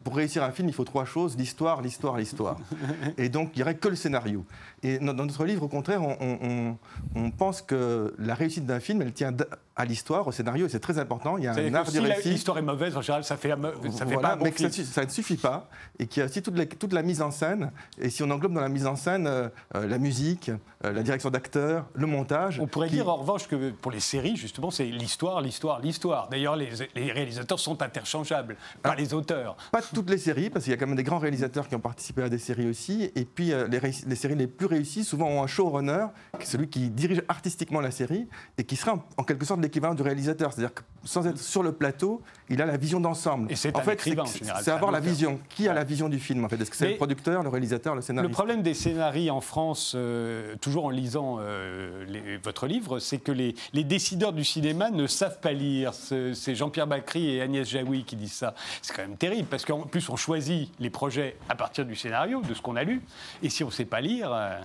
[0.05, 2.59] pour réussir un film, il faut trois choses l'histoire, l'histoire, l'histoire.
[3.17, 4.45] Et donc, il n'y aurait que le scénario.
[4.83, 6.77] Et dans, notre livre, au contraire, on,
[7.15, 9.33] on pense que la réussite d'un film, elle tient
[9.77, 11.37] à l'histoire, au scénario, et c'est très important.
[11.37, 12.23] Il y a un art du récit.
[12.23, 13.55] Si l'histoire est mauvaise, en général, ça fait,
[13.93, 16.27] ça fait pas un bon mais que ça, ne suffit pas, et qu'il y a
[16.27, 17.71] aussi toute la, toute la, mise en scène.
[17.99, 20.51] Et si on englobe dans la mise en scène euh, euh, la musique,
[20.85, 22.59] euh, la direction d'acteurs, le montage.
[22.59, 26.29] On pourrait dire en revanche que pour les séries, justement, c'est l'histoire, l'histoire, l'histoire.
[26.31, 29.57] D'ailleurs, les, les, réalisateurs sont interchangeables, pas les auteurs.
[29.73, 31.81] Pas toutes les séries, parce qu'il y a quand même des grands réalisateurs qui ont
[31.81, 33.11] participé à des séries aussi.
[33.15, 36.07] Et puis, les, les, séries les plus réussies, souvent, ont un showrunner,
[36.43, 40.53] celui qui dirige artistiquement la série, et qui sera en quelque sorte l'équivalent du réalisateur.
[40.53, 43.51] C'est-à-dire que sans être sur le plateau, il a la vision d'ensemble.
[43.51, 45.39] Et c'est en fait, c'est avoir la vision.
[45.49, 46.61] Qui a la vision du film en fait?
[46.61, 48.31] Est-ce que c'est le producteur, le réalisateur, le scénariste?
[48.31, 53.33] Le problème des scénarii en France, euh, toujours en lisant euh, votre livre, c'est que
[53.33, 55.93] les, décideurs du cinéma ne savent pas lire.
[55.95, 58.55] C'est Jean-Pierre Bacry et Agnès Jaoui qui disent ça.
[58.83, 62.43] C'est quand même terrible parce qu'en plus on choisit les projets à partir du scénario,
[62.43, 63.03] de ce qu'on a lu.
[63.43, 64.33] Et si on ne sait pas lire.
[64.33, 64.59] Euh,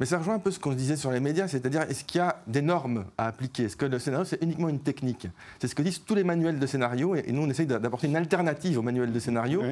[0.00, 2.22] mais ça rejoint un peu ce qu'on disait sur les médias, c'est-à-dire est-ce qu'il y
[2.22, 3.64] a des normes à appliquer?
[3.64, 5.28] Est-ce que le scénario, c'est uniquement une technique?
[5.60, 8.16] C'est ce que disent tous les manuels de scénario, et nous, on essaye d'apporter une
[8.16, 9.62] alternative aux manuels de scénario,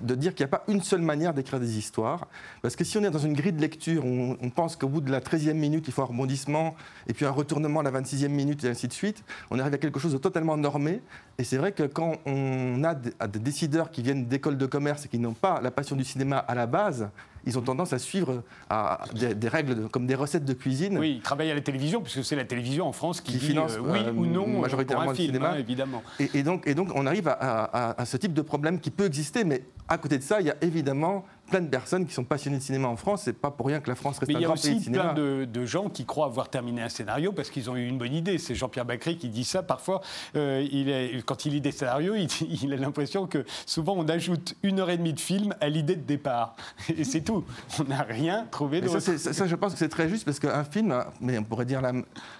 [0.00, 2.28] de dire qu'il n'y a pas une seule manière d'écrire des histoires.
[2.62, 5.00] Parce que si on est dans une grille de lecture où on pense qu'au bout
[5.00, 6.74] de la 13e minute, il faut un rebondissement,
[7.06, 9.78] et puis un retournement à la 26e minute, et ainsi de suite, on arrive à
[9.78, 11.00] quelque chose de totalement normé.
[11.40, 15.08] Et c'est vrai que quand on a des décideurs qui viennent d'écoles de commerce et
[15.08, 17.08] qui n'ont pas la passion du cinéma à la base,
[17.46, 20.98] ils ont tendance à suivre à des, règles comme des recettes de cuisine.
[20.98, 23.80] Oui, ils travaillent à la télévision, puisque c'est la télévision en France qui, finance euh,
[23.82, 25.52] oui euh, ou non euh, majoritairement pour un film, le cinéma.
[25.52, 26.02] Hein, évidemment.
[26.18, 29.44] Et, donc, et donc, on arrive à, à, ce type de problème qui peut exister,
[29.44, 32.58] mais à côté de ça, il y a évidemment plein de personnes qui sont passionnées
[32.58, 33.22] de cinéma en France.
[33.24, 35.12] C'est pas pour rien que la France reste un grand pays de cinéma.
[35.16, 37.68] Il y a aussi plein de, gens qui croient avoir terminé un scénario parce qu'ils
[37.68, 38.38] ont eu une bonne idée.
[38.38, 39.64] C'est Jean-Pierre Bacry qui dit ça.
[39.64, 40.00] Parfois,
[40.36, 44.54] euh, il est, quand il lit des scénarios, il, a l'impression que souvent on ajoute
[44.62, 46.54] une heure et demie de film à l'idée de départ.
[46.96, 47.44] Et c'est tout.
[47.80, 49.00] On n'a rien trouvé d'autre.
[49.00, 51.80] Ça, ça, je pense que c'est très juste parce qu'un film, mais on pourrait dire
[51.80, 51.92] la,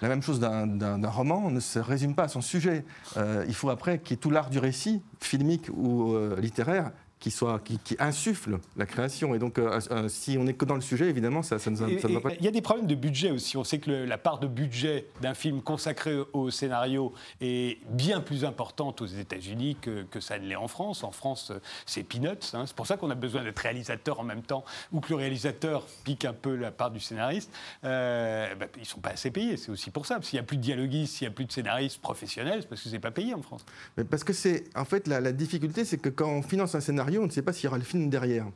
[0.03, 2.85] la même chose d'un roman, ne se résume pas à son sujet.
[3.17, 6.93] Euh, il faut après qu'il y ait tout l'art du récit, filmique ou euh, littéraire,
[7.21, 9.35] qui, soit, qui, insuffle la création.
[9.35, 11.77] Et donc, euh, euh, si on n'est que dans le sujet, évidemment, ça, ça, ne
[11.77, 12.33] va pas.
[12.39, 13.59] Il y a des problèmes de budget aussi.
[13.59, 18.47] On sait que la part de budget d'un film consacré au scénario est bien plus
[18.47, 21.05] importante aux États-Unis que, que, ça ne l'est en France.
[21.05, 21.53] En France,
[21.85, 22.55] c'est peanuts.
[22.55, 22.65] Hein.
[22.67, 25.87] C'est pour ça qu'on a besoin d'être réalisateur en même temps, ou que le réalisateur
[26.05, 27.53] pique un peu la part du scénariste.
[27.85, 29.59] Euh, bah, ils ne sont pas assez payés.
[29.59, 30.19] C'est aussi pour ça.
[30.23, 32.83] S'il n'y a plus de dialoguistes, s'il n'y a plus de scénaristes professionnels, c'est parce
[32.83, 33.67] que c'est pas payé en France.
[33.99, 36.81] Mais parce que c'est, en fait, la, la difficulté, c'est que quand on finance un
[36.81, 38.47] scénario, on ne sait pas s'il y aura le film derrière.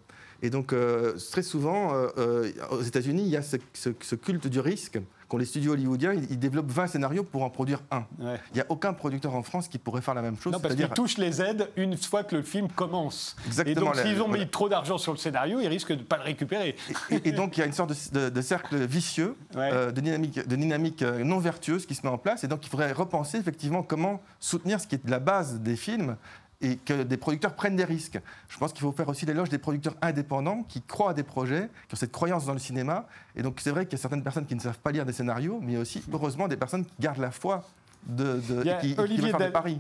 [0.45, 4.61] Et donc, euh, très souvent, euh, euh, aux États-Unis, il y a ce, culte du
[4.61, 6.12] risque qu'ont les studios hollywoodiens.
[6.12, 8.05] Ils, développent 20 scénarios pour en produire un.
[8.21, 10.53] Il n'y a aucun producteur en France qui pourrait faire la même chose.
[10.53, 13.37] Non, parce qu'ils touchent les aides une fois que le film commence.
[13.47, 13.93] Exactement.
[13.93, 16.19] Et donc, s'ils ont mis trop d'argent sur le scénario, ils risquent de ne pas
[16.19, 16.77] le récupérer.
[17.25, 21.38] Et, donc, il y a une sorte de, cercle vicieux, de, dynamique, de dynamique non
[21.38, 22.45] vertueuse qui se met en place.
[22.45, 26.17] Et donc, il faudrait repenser effectivement comment soutenir ce qui est la base des films
[26.61, 28.19] et que des producteurs prennent des risques.
[28.49, 31.69] Je pense qu'il faut faire aussi l'éloge des producteurs indépendants qui croient à des projets,
[31.88, 33.07] qui ont cette croyance dans le cinéma.
[33.37, 35.12] Et donc c'est vrai qu'il y a certaines personnes qui ne savent pas lire des
[35.12, 37.64] scénarios, mais aussi, heureusement, des personnes qui gardent la foi
[38.07, 38.40] de,
[38.81, 39.33] qui, Olivier,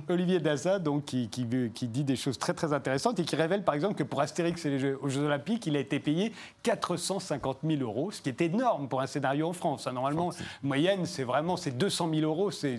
[0.08, 1.44] Olivier Daza donc, qui, qui,
[1.88, 4.70] dit des choses très très intéressantes et qui révèle par exemple que pour Astérix et
[4.70, 6.32] les Jeux, aux Jeux Olympiques, il a été payé
[6.62, 9.86] 450 000 euros, ce qui est énorme pour un scénario en France.
[9.86, 10.30] Hein, normalement,
[10.62, 12.78] moyenne, c'est vraiment c'est 200 000 euros, c'est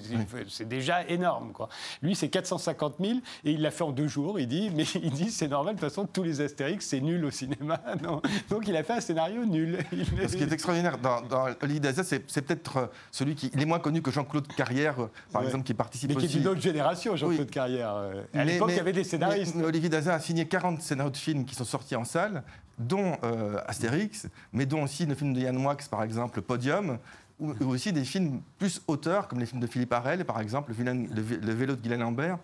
[0.68, 1.52] déjà énorme.
[1.52, 1.70] Quoi.
[2.02, 4.40] Lui, c'est 450 000 et il l'a fait en deux jours.
[4.40, 7.24] Il dit, mais il dit c'est normal, de toute façon, tous les Astérix, c'est nul
[7.24, 7.80] au cinéma.
[8.50, 9.78] Donc il a fait un scénario nul.
[10.28, 13.80] Ce qui est extraordinaire dans, dans Olivier Daza, c'est peut-être euh, celui qui est moins
[13.80, 14.96] connu que Jean-Claude Carrière
[15.36, 17.94] par exemple, qui participe mais qui est d'une autre génération, Jean-Claude Carrière.
[17.96, 19.56] Euh, à l'époque, il y avait des scénaristes.
[19.58, 22.44] Olivier Dazin a signé 40 scénarios de films qui sont sortis en salle,
[22.80, 27.00] dont euh, Astérix, mais dont aussi le film de Yann Moix, par exemple, Podium,
[27.40, 31.54] ou, aussi des films plus auteurs, comme les films de Philippe Arel, par exemple, le,
[31.54, 32.38] vélo de Guylaine Lambert.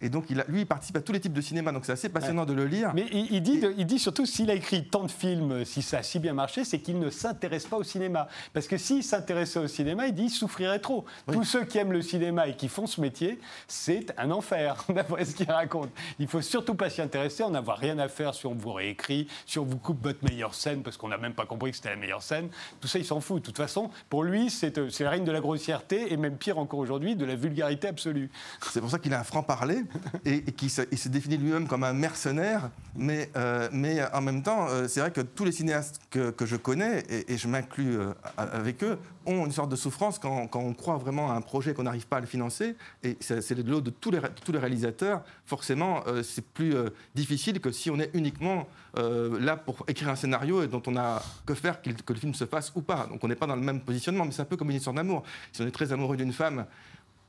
[0.00, 2.08] Et donc, il lui, il participe à tous les types de cinéma, donc c'est assez
[2.08, 2.92] passionnant de le lire.
[2.94, 6.02] Mais il, dit, il dit surtout, s'il a écrit tant de films, si ça a
[6.02, 8.28] si bien marché, c'est qu'il ne s'intéresse pas au cinéma.
[8.52, 11.04] Parce que s'il s'intéressait au cinéma, il dit, il souffrirait trop.
[11.30, 15.24] Tous ceux qui aiment le cinéma et qui font ce métier, c'est un enfer, d'après
[15.24, 15.90] ce qu'il raconte.
[16.18, 19.26] Il faut surtout pas s'y intéresser, on n'a rien à faire si on vous réécrit,
[19.46, 21.90] si on vous coupe votre meilleure scène, parce qu'on n'a même pas compris que c'était
[21.90, 22.48] la meilleure scène.
[22.80, 23.42] Tout ça, il s'en fout.
[23.42, 26.78] De toute façon, pour lui, c'est le règne de la grossièreté, et même pire encore
[26.78, 28.30] aujourd'hui, de la vulgarité absolue.
[28.70, 29.82] C'est pour ça qu'il a un franc-parler
[30.24, 32.70] et, qui se, définit lui-même comme un mercenaire.
[32.96, 33.30] Mais,
[33.72, 37.36] mais en même temps, c'est vrai que tous les cinéastes que, que je connais, et,
[37.36, 37.98] je m'inclus
[38.36, 41.74] avec eux, ont une sorte de souffrance quand, quand on croit vraiment à un projet
[41.74, 42.76] qu'on n'arrive pas à le financer.
[43.02, 45.22] Et c'est le lot de tous les, tous les réalisateurs.
[45.46, 46.74] Forcément, c'est plus
[47.14, 51.22] difficile que si on est uniquement là pour écrire un scénario et dont on a
[51.46, 53.06] que faire que le film se fasse ou pas.
[53.06, 54.94] Donc on n'est pas dans le même positionnement, mais c'est un peu comme une histoire
[54.94, 55.22] d'amour.
[55.52, 56.66] Si on est très amoureux d'une femme,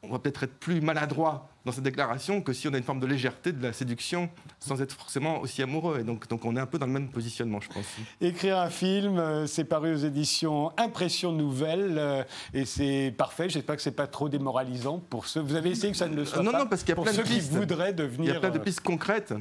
[0.04, 3.02] on va peut-être être plus maladroit dans cette déclaration que si on a une forme
[3.02, 4.30] de légèreté de la séduction
[4.60, 6.00] sans être forcément aussi amoureux.
[6.00, 7.86] Et donc, donc on est un peu dans le même positionnement, je pense.
[8.22, 12.24] Écrire un film, euh, c'est paru aux éditions Impression Nouvelle euh,
[12.54, 13.50] et c'est parfait.
[13.50, 15.42] J'espère que c'est pas trop démoralisant pour ceux.
[15.42, 16.60] Vous avez essayé que ça ne le soit non, pas.
[16.60, 17.52] Non, parce qu'il y a plein de pistes.
[17.52, 18.32] qui voudraient devenir.
[18.32, 19.34] Il y a plein de euh, pistes concrètes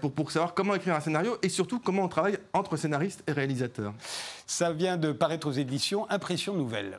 [0.00, 3.32] pour, pour savoir comment écrire un scénario et surtout comment on travaille entre scénaristes et
[3.32, 3.94] réalisateurs.
[4.46, 6.98] Ça vient de paraître aux éditions Impression Nouvelle.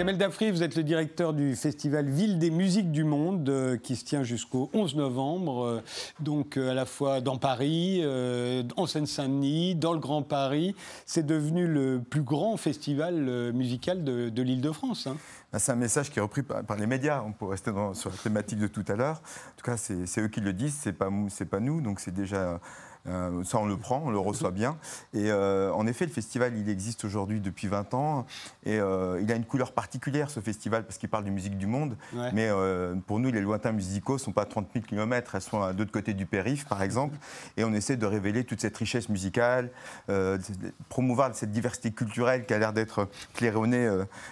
[0.00, 3.96] Kamel Dafri, vous êtes le directeur du festival Ville des musiques du monde euh, qui
[3.96, 5.82] se tient jusqu'au 11 novembre, euh,
[6.20, 8.02] donc euh, à la fois dans Paris,
[8.78, 10.74] en Seine-Saint-Denis, dans le Grand Paris.
[11.04, 15.06] C'est devenu le plus grand festival musical de, l'Île-de-France.
[15.06, 15.18] Hein.
[15.52, 18.16] Bah, c'est un message qui est repris par, les médias, on peut rester sur la
[18.16, 19.20] thématique de tout à l'heure.
[19.48, 21.10] En tout cas, c'est eux qui le disent, c'est pas,
[21.50, 22.58] pas nous, donc c'est déjà
[23.06, 24.76] euh, ça, on le prend, on le reçoit bien.
[25.14, 28.26] Et euh, en effet, le festival, il existe aujourd'hui depuis 20 ans.
[28.64, 31.66] Et euh, il a une couleur particulière, ce festival, parce qu'il parle de musique du
[31.66, 31.96] monde.
[32.32, 32.50] Mais
[33.06, 35.34] pour nous, les lointains musicaux ne sont pas à 30 000 km.
[35.34, 37.16] Elles sont à deux côtés du périph', par exemple.
[37.56, 39.70] Et on essaie de révéler toute cette richesse musicale,
[40.88, 43.88] promouvoir cette diversité culturelle qui a l'air d'être claironnée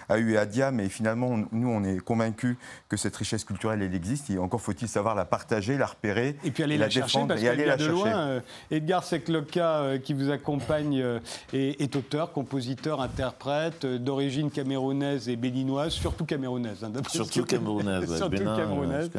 [0.07, 0.71] à U et à Dia.
[0.71, 2.57] Mais finalement, nous, on est convaincus
[2.87, 4.29] que cette richesse culturelle, elle existe.
[4.29, 6.35] Et encore faut-il savoir la partager, la repérer.
[6.43, 7.91] Et puis aller la, chercher, parce et aller la chercher.
[7.91, 8.41] Loin,
[8.71, 11.19] Edgar Sekloka, euh, qui vous accompagne, euh,
[11.53, 16.83] est, auteur, compositeur, interprète, euh, d'origine camerounaise et béninoise, surtout camerounaise.
[16.83, 18.15] Hein, surtout camerounaise.
[18.17, 19.09] surtout camerounaise.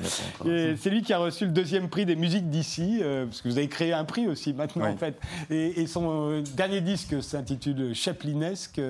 [0.44, 3.68] c'est lui qui a reçu le deuxième prix des musiques d'ici, parce que vous avez
[3.68, 5.18] créé un prix aussi maintenant, en fait.
[5.50, 8.80] Et, son dernier disque s'intitule Chaplinesque.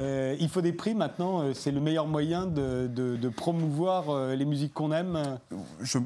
[0.00, 5.38] il faut des prix maintenant, c'est le meilleur moyen de, promouvoir les musiques qu'on aime?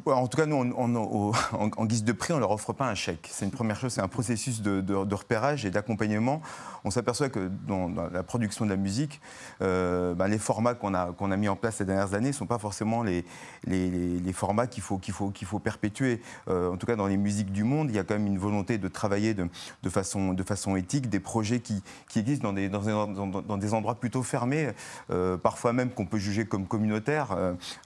[0.07, 2.95] En tout cas, nous, en, en, guise de prix, on ne leur offre pas un
[2.95, 3.29] chèque.
[3.31, 6.43] C'est une première c'est un processus de, repérage et d'accompagnement.
[6.85, 9.21] On s'aperçoit que dans, la production de la musique,
[9.63, 12.33] euh, ben, les formats qu'on a, qu'on a mis en place ces dernières années ne
[12.33, 13.25] sont pas forcément les,
[13.67, 16.21] les, formats qu'il faut, qu'il faut, qu'il faut perpétuer.
[16.49, 18.39] Euh, en tout cas, dans les musiques du monde, il y a quand même une
[18.39, 19.49] volonté de travailler de,
[19.83, 23.95] de façon, de façon éthique, des projets qui, qui existent dans des, dans, des endroits
[23.95, 24.71] plutôt fermés,
[25.11, 27.37] euh, parfois même qu'on peut juger comme communautaires.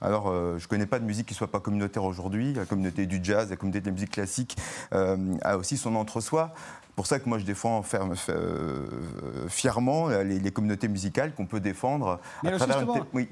[0.01, 2.53] alors, je ne connais pas de musique qui ne soit pas communautaire aujourd'hui.
[2.53, 4.57] La communauté du jazz, la communauté de la musique classique
[4.91, 6.53] a aussi son entre-soi
[6.99, 7.81] pour ça que moi je défends
[8.27, 8.85] euh,
[9.47, 12.19] fièrement les, communautés musicales qu'on peut défendre.
[12.43, 12.51] Mais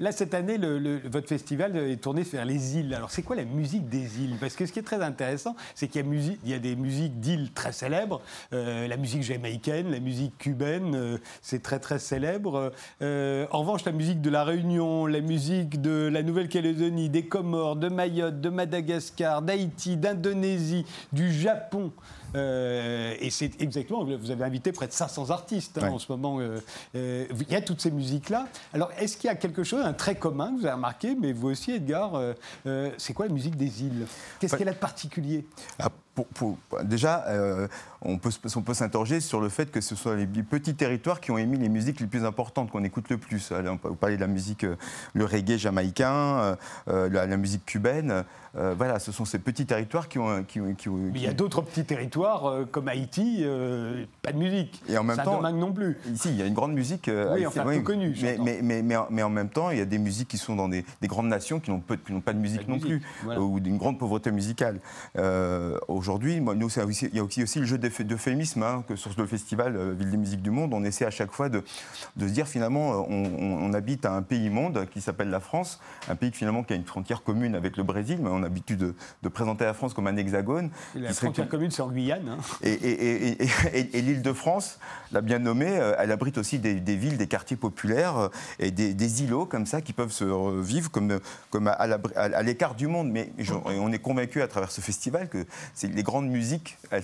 [0.00, 2.94] Là, cette année, le, votre festival est tourné vers les îles.
[2.94, 4.38] Alors, c'est quoi la musique des îles?
[4.40, 6.02] Parce que ce qui est très intéressant, c'est qu'il
[6.46, 8.22] y, a des musiques d'îles très célèbres.
[8.54, 12.72] Euh, la musique jamaïcaine, la musique cubaine, euh, c'est très très célèbre.
[13.02, 17.90] en revanche, la musique de la Réunion, la musique de la Nouvelle-Calédonie, des Comores, de
[17.90, 21.92] Mayotte, de Madagascar, d'Haïti, d'Indonésie, du Japon.
[22.34, 26.40] Euh, et c'est exactement, vous avez invité près de 500 artistes hein, en ce moment.
[26.40, 26.60] Euh,
[26.94, 28.48] euh, il y a toutes ces musiques-là.
[28.72, 31.32] Alors, est-ce qu'il y a quelque chose, un trait commun que vous avez remarqué, mais
[31.32, 32.20] vous aussi, Edgar,
[32.96, 34.06] c'est quoi la musique des îles?
[34.40, 35.46] Qu'est-ce qu'elle a de particulier?
[36.84, 37.68] Déjà, euh,
[38.02, 41.30] on peut, on peut s'interroger sur le fait que ce sont les petits territoires qui
[41.30, 43.52] ont émis les musiques les plus importantes, qu'on écoute le plus.
[43.52, 44.76] on peut parler de la musique, euh,
[45.14, 46.56] le reggae jamaïcain,
[46.88, 48.24] euh, la, musique cubaine.
[48.54, 50.44] voilà, ce sont ces petits territoires qui ont.
[50.44, 50.60] Qui,
[51.14, 53.44] il y a d'autres petits territoires comme Haïti,
[54.22, 54.82] pas de musique.
[54.88, 55.98] Et en même temps, non plus.
[56.12, 57.10] Ici, il y a une grande musique.
[57.34, 58.16] oui, enfin, peu connue.
[58.22, 60.84] Mais, mais, mais, en même temps, il y a des musiques qui sont dans des,
[61.04, 63.02] grandes nations qui n'ont pas de musique non plus,
[63.38, 64.80] ou d'une grande pauvreté musicale.
[65.88, 69.92] Aujourd'hui, aujourd'hui, il y a aussi, le jeu d'euphémisme hein, que sur le festival euh,
[69.92, 70.72] Ville des musiques du monde.
[70.72, 71.62] On essaie à chaque fois de,
[72.18, 76.14] se dire finalement, euh, on, habite à un pays monde qui s'appelle la France, un
[76.14, 79.28] pays finalement qui a une frontière commune avec le Brésil, mais on a l'habitude de,
[79.28, 80.70] présenter la France comme un hexagone.
[80.94, 82.26] la frontière commune, c'est en Guyane.
[82.26, 82.38] Hein.
[82.62, 84.78] Et, l'île de France,
[85.12, 89.44] la bien nommée, euh, elle abrite aussi des, villes, des quartiers populaires et des, îlots
[89.44, 91.18] comme ça qui peuvent se vivre comme,
[91.50, 93.10] comme à, l'écart du monde.
[93.10, 93.30] Mais
[93.66, 95.44] on est convaincu à travers ce festival que
[95.74, 97.02] c'est les, grandes musiques, elles,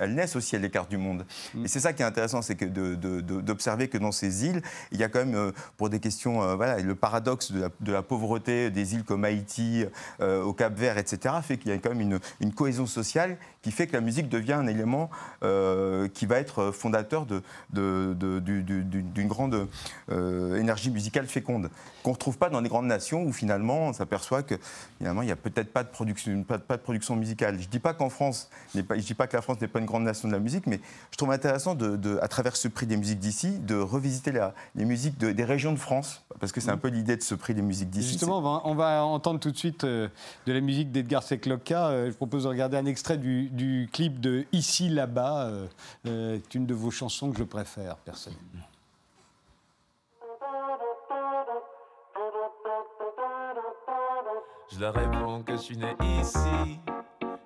[0.00, 1.24] elles, naissent aussi à l'écart du monde.
[1.54, 1.64] Mm.
[1.64, 4.62] Et c'est ça qui est intéressant, c'est que d'observer que dans ces îles,
[4.92, 8.70] il y a quand même, euh, pour des questions, voilà, le paradoxe de la, pauvreté
[8.70, 9.84] des îles comme Haïti,
[10.20, 13.36] au Cap-Vert, etc., fait qu'il y a quand même une, une, cohésion sociale
[13.66, 15.10] qui fait que la musique devient un élément
[16.14, 17.26] qui va être fondateur
[17.72, 19.66] d'une grande
[20.08, 21.68] énergie musicale féconde
[22.04, 24.54] qu'on ne retrouve pas dans les grandes nations où finalement on s'aperçoit que
[24.98, 27.56] finalement il n'y a peut-être pas de production, pas, de production musicale.
[27.58, 28.48] Je ne dis pas qu'en France,
[28.86, 30.68] pas, je dis pas que la France n'est pas une grande nation de la musique,
[30.68, 30.78] mais
[31.10, 34.32] je trouve intéressant de, à travers ce prix des musiques d'ici de revisiter
[34.76, 37.54] les musiques des régions de France parce que c'est un peu l'idée de ce prix
[37.54, 38.12] des musiques d'ici.
[38.12, 40.08] Justement, on va, entendre tout de suite euh,
[40.46, 41.22] de la musique d'Edgar.
[41.32, 43.50] Euh, je propose de regarder un extrait du,
[43.92, 45.46] clip de Ici là-bas.
[45.46, 48.66] Euh, c'est une de vos chansons que je préfère personnellement.
[54.72, 56.80] Je leur réponds que je suis né ici.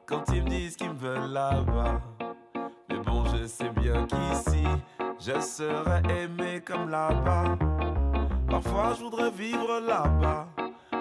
[0.06, 2.00] Quand ils me disent qu'ils me veulent là-bas.
[2.88, 4.64] Mais bon, je sais bien qu'ici,
[5.20, 7.56] je serais aimé comme là-bas.
[8.48, 10.48] Parfois, je voudrais vivre là-bas.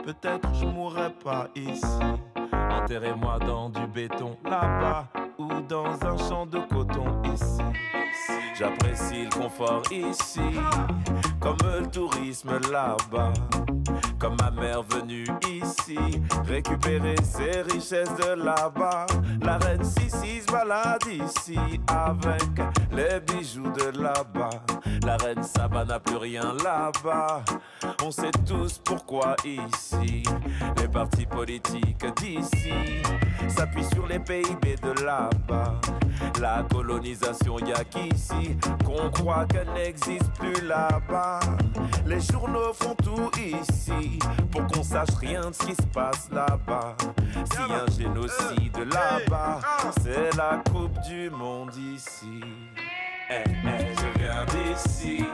[0.04, 1.98] Peut-être je mourrais pas ici.
[2.70, 5.08] Enterrez-moi dans du béton là-bas
[5.38, 7.62] ou dans un champ de coton ici.
[8.58, 10.42] J'apprécie le confort ici,
[11.40, 13.34] comme le tourisme là-bas.
[14.20, 15.98] Comme ma mère venue ici,
[16.46, 19.06] récupérer ses richesses de là-bas.
[19.42, 22.44] La reine Sissi se balade ici avec
[22.92, 24.50] les bijoux de là-bas.
[25.06, 27.44] La reine Saba n'a plus rien là-bas.
[28.04, 30.24] On sait tous pourquoi ici.
[30.78, 32.74] Les partis politiques d'ici
[33.48, 35.80] s'appuient sur les PIB de là-bas.
[36.42, 41.29] La colonisation, y a qu'ici qu'on croit qu'elle n'existe plus là-bas.
[42.06, 44.20] Les journaux font tout ici
[44.52, 46.96] pour qu'on sache rien de ce qui se passe là-bas.
[47.52, 49.60] Si un génocide là-bas,
[50.02, 52.42] c'est la Coupe du Monde ici.
[53.30, 55.26] Eh, eh, je viens d'ici.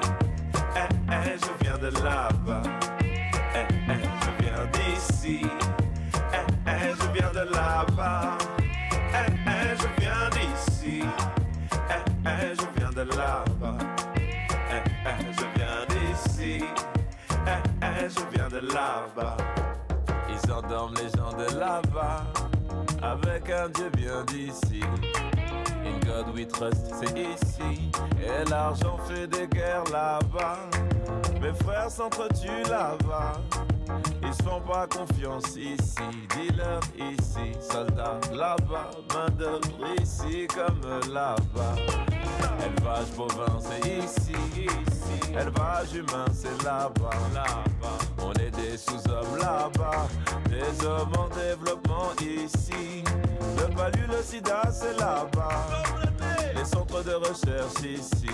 [0.75, 2.61] Eh, eh, je viens de là-bas.
[3.01, 5.41] Eh, eh, je viens d'ici.
[6.67, 8.37] Eh, je viens de là-bas.
[18.08, 19.36] Je viens de là-bas.
[20.30, 22.24] Ils endorment les gens de là-bas.
[23.01, 24.82] Avec un Dieu bien d'ici.
[25.84, 27.89] In God we trust, c'est ici.
[28.22, 30.58] Et l'argent fait des guerres là-bas.
[31.41, 33.41] Mes frères s'entretuent là-bas.
[34.22, 36.03] Ils se font pas confiance ici.
[36.30, 38.91] Dealer ici, soldats là-bas.
[39.16, 40.80] Main d'œuvre ici comme
[41.12, 42.14] là-bas.
[42.65, 45.31] Élevage bovin, c'est ici, ici.
[45.31, 47.97] Élevage humain, c'est là-bas, là-bas.
[48.23, 50.07] On est des sous-hommes là-bas,
[50.49, 53.03] des hommes en développement ici.
[53.57, 55.67] Le palu, le sida, c'est là-bas.
[56.55, 58.29] Les centres de recherche ici.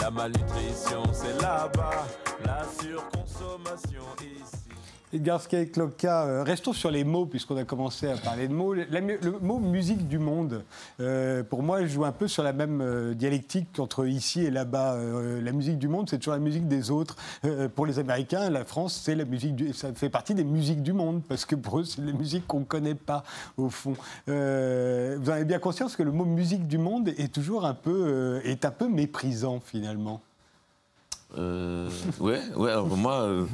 [0.00, 2.06] La malnutrition, c'est là-bas.
[2.44, 4.67] La surconsommation ici.
[5.10, 8.74] Edgar Skycloka, euh, restons sur les mots, puisqu'on a commencé à parler de mots.
[8.74, 10.62] le mot musique du monde,
[11.00, 14.98] euh, pour moi, joue un peu sur la même euh, dialectique qu'entre ici et là-bas.
[15.42, 17.16] la musique du monde, c'est toujours la musique des autres.
[17.74, 21.22] pour les Américains, la France, c'est la musique ça fait partie des musiques du monde,
[21.26, 23.22] parce que pour eux, c'est les musiques qu'on ne connaît pas,
[23.56, 23.94] au fond.
[24.26, 28.64] vous avez bien conscience que le mot musique du monde est toujours un peu, est
[28.64, 30.20] un peu méprisant, finalement.
[31.36, 33.46] ouais, ouais, alors moi.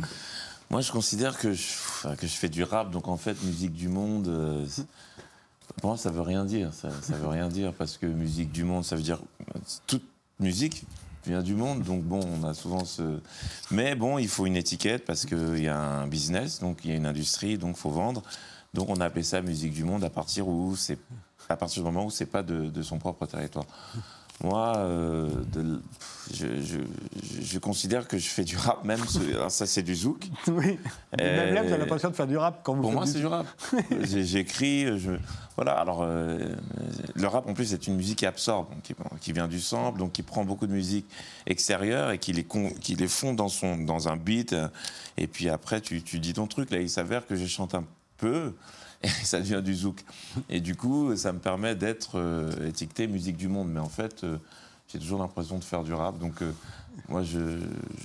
[0.75, 1.73] Moi, je considère que je,
[2.17, 4.67] que je fais du rap, donc en fait, musique du monde, euh,
[5.77, 6.75] pour moi, ça veut rien dire.
[6.75, 9.21] Ça, veut rien dire parce que musique du monde, ça veut dire
[9.87, 10.03] toute
[10.41, 10.83] musique
[11.27, 13.21] vient du monde, donc bon, on a souvent ce.
[13.71, 16.93] Mais bon, il faut une étiquette parce qu'il y a un business, donc il y
[16.93, 18.25] a une industrie, donc faut vendre.
[18.73, 20.99] Donc on a appelé ça musique du monde à partir où c'est
[21.49, 23.67] à partir du moment où c'est pas de, son propre territoire.
[24.43, 25.29] Moi, euh,
[26.33, 29.01] je, considère que je fais du rap, même
[29.49, 30.29] ça c'est du zouk.
[30.49, 30.79] Oui.
[31.17, 33.27] même là, vous avez l'impression de faire du rap quand vous Pour moi, c'est du
[33.27, 33.47] rap.
[34.03, 34.87] J'écris,
[35.57, 35.73] voilà.
[35.73, 36.49] Alors, euh,
[37.15, 38.67] le rap en plus c'est une musique qui absorbe,
[39.21, 41.07] qui, vient du sample, donc qui prend beaucoup de musique
[41.47, 42.47] extérieure et qui les,
[42.81, 44.55] qui les fond dans, son, dans un beat.
[45.17, 46.71] Et puis après, tu, tu dis ton truc.
[46.71, 47.85] Là, il s'avère que je chante un
[48.17, 48.53] peu
[49.05, 50.05] et ça devient du zouk.
[50.49, 53.71] Et du coup, ça me permet d'être euh, étiqueté musique du monde.
[53.71, 54.39] Mais en fait, euh,
[54.89, 56.17] j'ai toujours l'impression de faire du rap.
[56.43, 56.53] Euh,
[57.09, 57.39] Moi, je,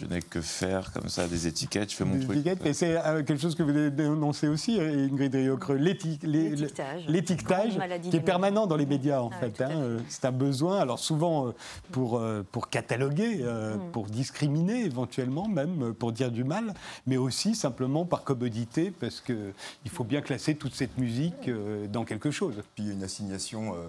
[0.09, 2.37] n'ai que faire comme ça des étiquettes, je fais mon des truc.
[2.37, 7.77] Étiquettes, et c'est euh, quelque chose que vous dénoncé aussi, Ingrid Riocreux, l'étiquetage,
[8.09, 9.61] qui est permanent dans les médias en ah fait.
[9.61, 11.51] Hein, euh, c'est un besoin, alors souvent euh,
[11.91, 12.21] pour,
[12.51, 13.91] pour cataloguer, mm.
[13.91, 16.73] pour discriminer éventuellement, même pour dire du mal,
[17.07, 21.49] mais aussi simplement par commodité, parce qu'il faut bien classer toute cette musique
[21.91, 22.55] dans quelque chose.
[22.75, 23.87] Puis il y a une assignation euh,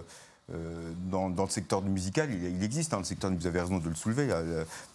[1.11, 4.29] dans, le secteur musical, il, existe, hein, le secteur, vous avez raison de le soulever,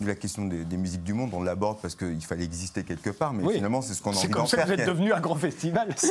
[0.01, 3.53] la, question des, musiques du monde, on l'aborde parce qu'il fallait exister quelque part, mais
[3.53, 4.47] finalement c'est ce qu'on a envie d'en faire.
[4.47, 5.95] C'est comme ça que vous êtes devenu un grand festival.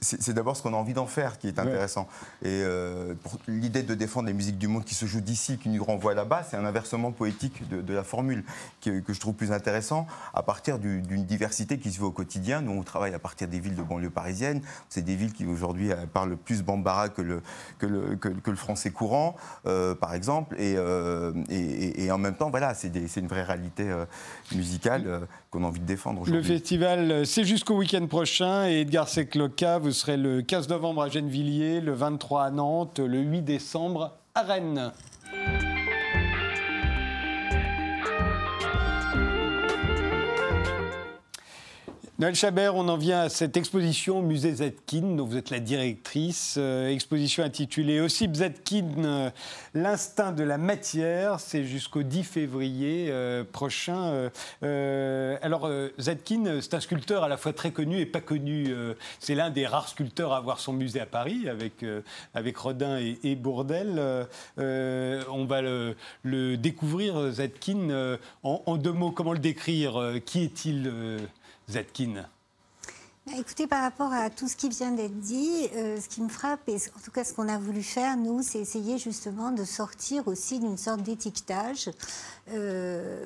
[0.00, 2.08] C'est d'abord ce qu'on a envie d'en faire qui est intéressant.
[2.42, 3.14] Et euh,
[3.48, 6.46] l'idée de défendre les musiques du monde qui se jouent d'ici, qui nous renvoient là-bas,
[6.48, 8.44] c'est un inversement poétique de, la formule
[8.80, 12.60] que, je trouve plus intéressant à partir d'une diversité qui se voit au quotidien.
[12.60, 14.60] Nous, on travaille à partir des villes de banlieue parisienne.
[14.88, 17.42] C'est des villes qui aujourd'hui euh, parlent plus bambara que le,
[17.78, 19.34] que le, que, que le français courant,
[19.66, 20.56] euh, par exemple.
[20.60, 24.04] Euh, et, et, en même temps, voilà, c'est une vraie réalité euh,
[24.54, 26.40] musicale qu'on a envie de défendre aujourd'hui.
[26.40, 28.68] Le festival, c'est jusqu'au week-end prochain.
[28.68, 33.18] Et Edgar Secloca, vous serez le 15 novembre à Gennevilliers, le 23 à Nantes, le
[33.18, 34.92] 8 décembre à Rennes.
[42.20, 45.58] Noël Chabert, on en vient à cette exposition au musée Zetkin, dont vous êtes la
[45.58, 46.54] directrice.
[46.58, 49.30] Euh, exposition intitulée aussi Zetkin, euh,
[49.74, 51.40] l'instinct de la matière.
[51.40, 54.30] C'est jusqu'au 10 février euh, prochain.
[54.62, 58.72] alors, Zetkin, c'est un sculpteur à la fois très connu et pas connu.
[59.18, 61.84] c'est l'un des rares sculpteurs à avoir son musée à Paris, avec,
[62.32, 64.00] avec Rodin et, Bourdel.
[64.56, 68.18] on va le, découvrir, Zetkin.
[68.44, 70.92] En, en, deux mots, comment le décrire Qui est-il
[71.68, 72.26] Zetkin
[73.26, 76.28] bah, Écoutez, par rapport à tout ce qui vient d'être dit, euh, ce qui me
[76.28, 79.64] frappe, et en tout cas ce qu'on a voulu faire, nous, c'est essayer justement de
[79.64, 81.90] sortir aussi d'une sorte d'étiquetage
[82.52, 83.24] euh,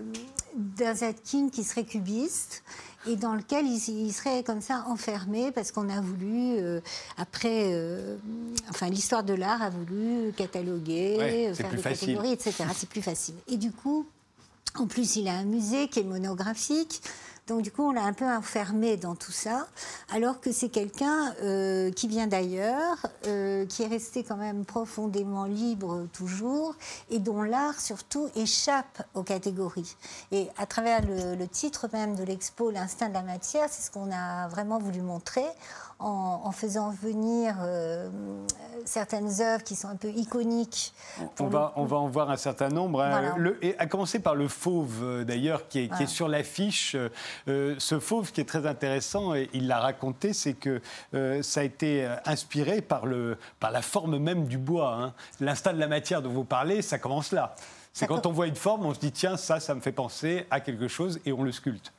[0.55, 2.63] d'un Zetkin qui serait cubiste
[3.07, 6.81] et dans lequel il, serait comme ça enfermé parce qu'on a voulu, euh,
[7.17, 7.73] après,
[8.69, 12.65] enfin l'histoire de l'art a voulu cataloguer, faire des catégories, etc.
[12.75, 13.35] C'est plus facile.
[13.49, 14.07] Et du coup,
[14.75, 17.03] en plus, il a un musée qui est monographique.
[17.49, 19.67] Donc du coup, on l'a un peu enfermé dans tout ça,
[20.11, 25.47] alors que c'est quelqu'un euh, qui vient d'ailleurs, euh, qui est resté quand même profondément
[25.47, 26.77] libre toujours,
[27.11, 29.97] et dont l'art surtout échappe aux catégories.
[30.31, 34.11] Et à travers le titre même de l'expo, L'instinct de la matière, c'est ce qu'on
[34.13, 35.45] a vraiment voulu montrer
[35.99, 38.09] en, faisant venir euh,
[38.85, 40.93] certaines œuvres qui sont un peu iconiques.
[41.41, 43.03] On va, on va en voir un certain nombre.
[43.03, 43.35] Hein.
[43.37, 46.97] Le, et à commencer par le fauve, euh, d'ailleurs, qui, est, qui est sur l'affiche.
[47.49, 50.81] Euh, ce fauve qui est très intéressant, et il l'a raconté, c'est que
[51.43, 54.95] ça a été inspiré par, le, par la forme même du bois.
[54.95, 55.13] Hein.
[55.41, 57.55] L'instinct de la matière dont vous parlez, ça commence là.
[57.93, 60.47] C'est quand on voit une forme, on se dit tiens, ça, ça me fait penser
[60.51, 61.93] à quelque chose et on le sculpte.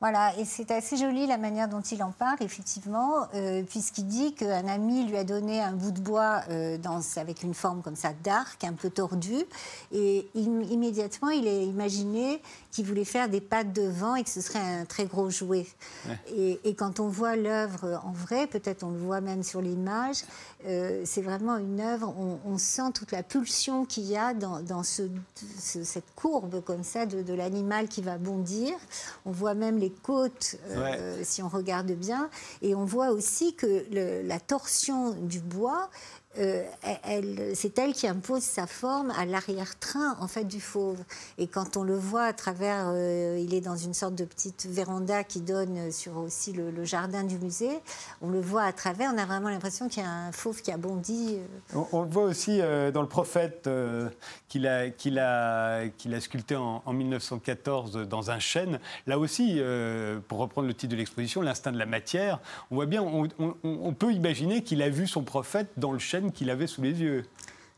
[0.00, 4.34] Voilà, et c'est assez joli la manière dont il en parle, effectivement, euh, puisqu'il dit
[4.34, 6.76] qu'un ami lui a donné un bout de bois euh,
[7.16, 9.36] avec une forme comme ça d'arc, un peu tordu,
[9.92, 12.42] et immédiatement il a imaginé
[12.76, 15.66] qu'il voulait faire des pattes de vent et que ce serait un très gros jouet.
[16.28, 20.24] Et, quand on voit l'œuvre en vrai, peut-être on le voit même sur l'image,
[20.66, 22.14] euh, c'est vraiment une œuvre,
[22.44, 25.04] on, sent toute la pulsion qu'il y a dans, ce,
[25.56, 28.74] cette courbe comme ça de, de l'animal qui va bondir.
[29.24, 32.28] On voit même les côtes, euh, si on regarde bien.
[32.60, 35.88] Et on voit aussi que la torsion du bois
[36.38, 36.62] euh,
[37.54, 40.98] c'est elle qui impose sa forme à l'arrière-train en fait du fauve.
[41.38, 44.66] Et quand on le voit à travers, euh, il est dans une sorte de petite
[44.66, 47.80] véranda qui donne sur aussi le, jardin du musée.
[48.22, 50.70] On le voit à travers, on a vraiment l'impression qu'il y a un fauve qui
[50.70, 51.38] a bondi.
[51.74, 51.82] Euh.
[51.92, 52.58] On, le voit aussi
[52.92, 53.68] dans le prophète
[54.48, 54.90] qu'il a,
[56.20, 58.78] sculpté en, 1914 dans un chêne.
[59.06, 59.60] Là aussi,
[60.28, 62.40] pour reprendre le titre de l'exposition, l'instinct de la matière.
[62.70, 66.50] On voit bien, on peut imaginer qu'il a vu son prophète dans le chêne qu'il
[66.50, 67.24] avait sous les yeux.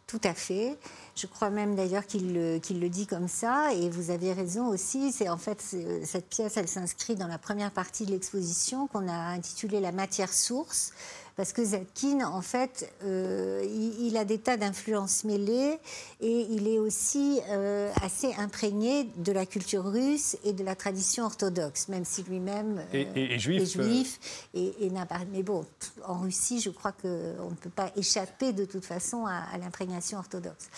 [0.09, 0.79] Tout à fait.
[1.15, 3.75] Je crois même d'ailleurs qu'il le, dit comme ça.
[3.75, 5.13] Et vous avez raison aussi.
[5.13, 5.63] C'est en fait
[6.03, 10.33] cette pièce, elle s'inscrit dans la première partie de l'exposition qu'on a intitulée La matière
[10.33, 10.93] source
[11.39, 13.64] parce que Zetkin, en fait, euh,
[14.01, 15.78] il, a des tas d'influences mêlées
[16.20, 21.26] et il est aussi euh, assez imprégné de la culture russe et de la tradition
[21.26, 24.18] orthodoxe, même si lui-même euh, est, juif.
[24.53, 24.91] et,
[25.30, 25.64] mais bon,
[26.05, 30.68] en Russie, je crois qu'on ne peut pas échapper de toute façon à, l'imprégnation orthodoxe.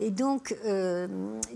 [0.00, 0.52] Et donc,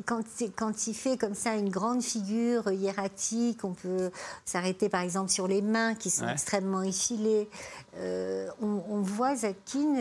[0.06, 0.22] quand,
[0.54, 4.12] quand il fait comme ça une grande figure hiératique, on peut
[4.44, 7.48] s'arrêter par exemple sur les mains qui sont extrêmement effilées.
[7.98, 9.96] Euh, on, voit Zatkin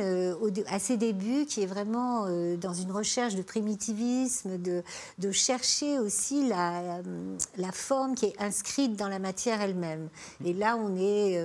[0.68, 2.26] à ses débuts qui est vraiment
[2.58, 7.02] dans une recherche de primitivisme, de, chercher aussi la,
[7.58, 10.08] la, forme qui est inscrite dans la matière elle-même.
[10.46, 11.38] Et là, on est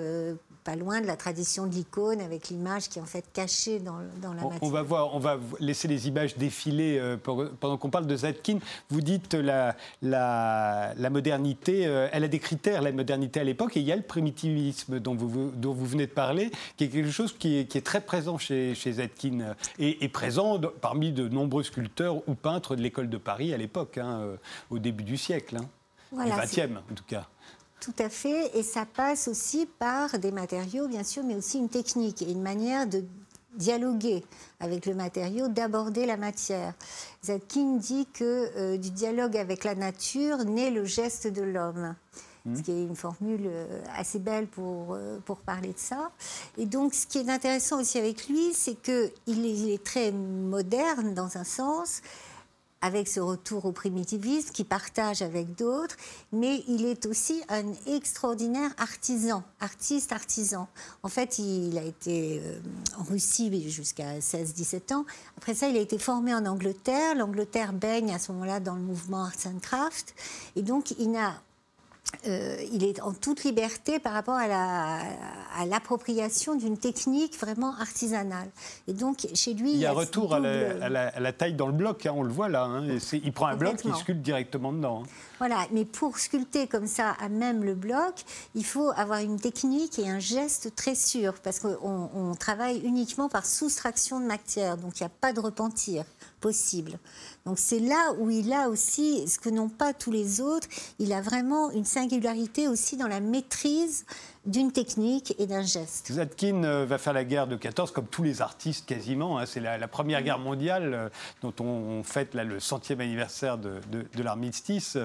[0.66, 4.00] pas loin de la tradition de l'icône avec l'image qui est en fait cachée dans,
[4.20, 4.58] dans la matière.
[4.62, 8.58] On va, voir, on va laisser les images défiler euh, pendant qu'on parle de Zetkin.
[8.90, 13.76] Vous dites la, la, la modernité, euh, elle a des critères, la modernité à l'époque,
[13.76, 16.88] et il y a le primitivisme dont vous, dont vous venez de parler, qui est
[16.88, 21.12] quelque chose qui est, qui est très présent chez, chez Zetkin euh, et, présent parmi
[21.12, 24.36] de nombreux sculpteurs ou peintres de l'école de Paris à l'époque, hein,
[24.70, 25.68] au début du siècle, hein,
[26.10, 27.28] voilà, 20e en tout cas.
[27.81, 31.68] Tout à fait, et ça passe aussi par des matériaux, bien sûr, mais aussi une
[31.68, 33.05] technique et une manière de
[33.57, 34.24] dialoguer
[34.61, 36.74] avec le matériau, d'aborder la matière.
[37.24, 41.95] Zadkin dit que euh, du dialogue avec la nature naît le geste de l'homme.
[42.45, 42.57] Mmh.
[42.57, 46.11] Ce qui est une formule euh, assez belle pour, euh, pour parler de ça.
[46.59, 51.12] Et donc, ce qui est intéressant aussi avec lui, c'est qu'il il est très moderne
[51.14, 52.03] dans un sens,
[52.83, 55.97] avec ce retour au primitivisme qu'il partage avec d'autres,
[56.33, 60.68] mais il est aussi un extraordinaire artisan, artiste artisan.
[61.03, 62.59] En fait, il a été euh,
[62.99, 65.07] en Russie jusqu'à 16-17 ans.
[65.37, 67.14] Après ça, il a été formé en Angleterre.
[67.14, 70.14] L'Angleterre baigne à ce moment-là dans le mouvement Arts and Crafts.
[70.55, 71.41] Et donc, il n'a
[72.26, 78.48] euh, il est en toute liberté par rapport à l'appropriation d'une technique vraiment artisanale.
[78.88, 79.72] Et donc, chez lui...
[79.72, 82.48] Il y a, un retour à, la, taille dans le bloc, hein, on le voit
[82.48, 82.64] là.
[82.64, 85.02] Hein, il prend un bloc, il sculpte directement dedans.
[85.04, 85.09] Hein.
[85.38, 89.98] Voilà, mais pour sculpter comme ça à même le bloc, il faut avoir une technique
[89.98, 95.02] et un geste très sûr, parce qu'on travaille uniquement par soustraction de matière, donc il
[95.02, 96.04] n'y a pas de repentir
[96.40, 96.98] possible.
[97.47, 100.66] Donc c'est là où il a aussi, ce que n'ont pas tous les autres,
[100.99, 104.05] il a vraiment une singularité aussi dans la maîtrise
[104.47, 106.12] d'une technique et d'un geste.
[106.12, 109.38] Zadkin euh, va faire la guerre de 14 comme tous les artistes quasiment.
[109.38, 109.47] Hein.
[109.47, 111.09] C'est la, première guerre mondiale euh,
[111.42, 114.99] dont on, fête là, le centième anniversaire de, de, l'armistice.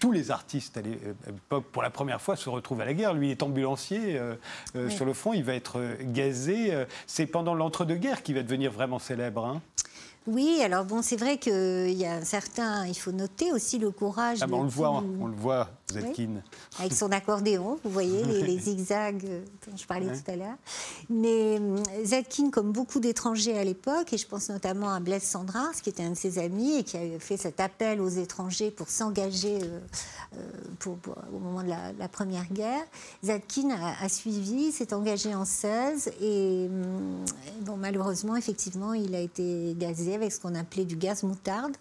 [0.00, 3.14] Tous les artistes à l'époque, pour la première fois, se retrouvent à la guerre.
[3.14, 4.36] Lui est ambulancier euh,
[4.88, 6.86] sur le front, il va être gazé.
[7.06, 9.44] C'est pendant l'entre-deux-guerres qu'il va devenir vraiment célèbre.
[9.46, 9.60] Hein.
[10.28, 13.90] Oui, alors bon, c'est vrai qu'il y a un certain, il faut noter aussi le
[13.90, 14.40] courage.
[14.42, 16.42] Ah ben on le voit, on le voit, Zetkin.
[16.78, 20.56] Avec son accordéon, vous voyez les, zigzags dont je parlais tout à l'heure.
[21.08, 25.80] Mais hum, Zetkin, comme beaucoup d'étrangers à l'époque, et je pense notamment à Blaise Sandras,
[25.82, 28.90] qui était un de ses amis et qui a fait cet appel aux étrangers pour
[28.90, 29.80] s'engager euh,
[30.36, 30.94] euh,
[31.32, 32.84] au moment de la, Première Guerre,
[33.24, 37.24] Zetkin a, suivi, s'est engagé en 16 et hum,
[37.62, 41.76] bon, malheureusement, effectivement, il a été gazé avec ce qu'on appelait du gaz moutarde.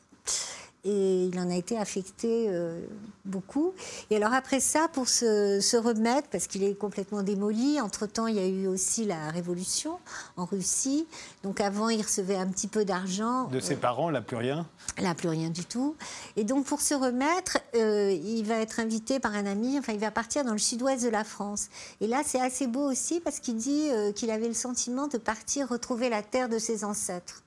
[0.90, 2.80] Et il en a été affecté euh,
[3.26, 3.74] beaucoup.
[4.10, 8.40] Et alors après ça, pour se, remettre, parce qu'il est complètement démoli, entre-temps, il y
[8.40, 9.98] a eu aussi la révolution
[10.38, 11.06] en Russie.
[11.44, 13.50] Donc avant, il recevait un petit peu d'argent.
[13.50, 14.66] De ses parents, là, plus rien
[15.00, 15.96] Là, plus rien du tout.
[16.38, 20.00] Et donc pour se remettre, euh, il va être invité par un ami, enfin il
[20.00, 21.68] va partir dans le sud-ouest de la France.
[22.00, 25.18] Et là, c'est assez beau aussi parce qu'il dit euh, qu'il avait le sentiment de
[25.18, 27.44] partir retrouver la terre de ses ancêtres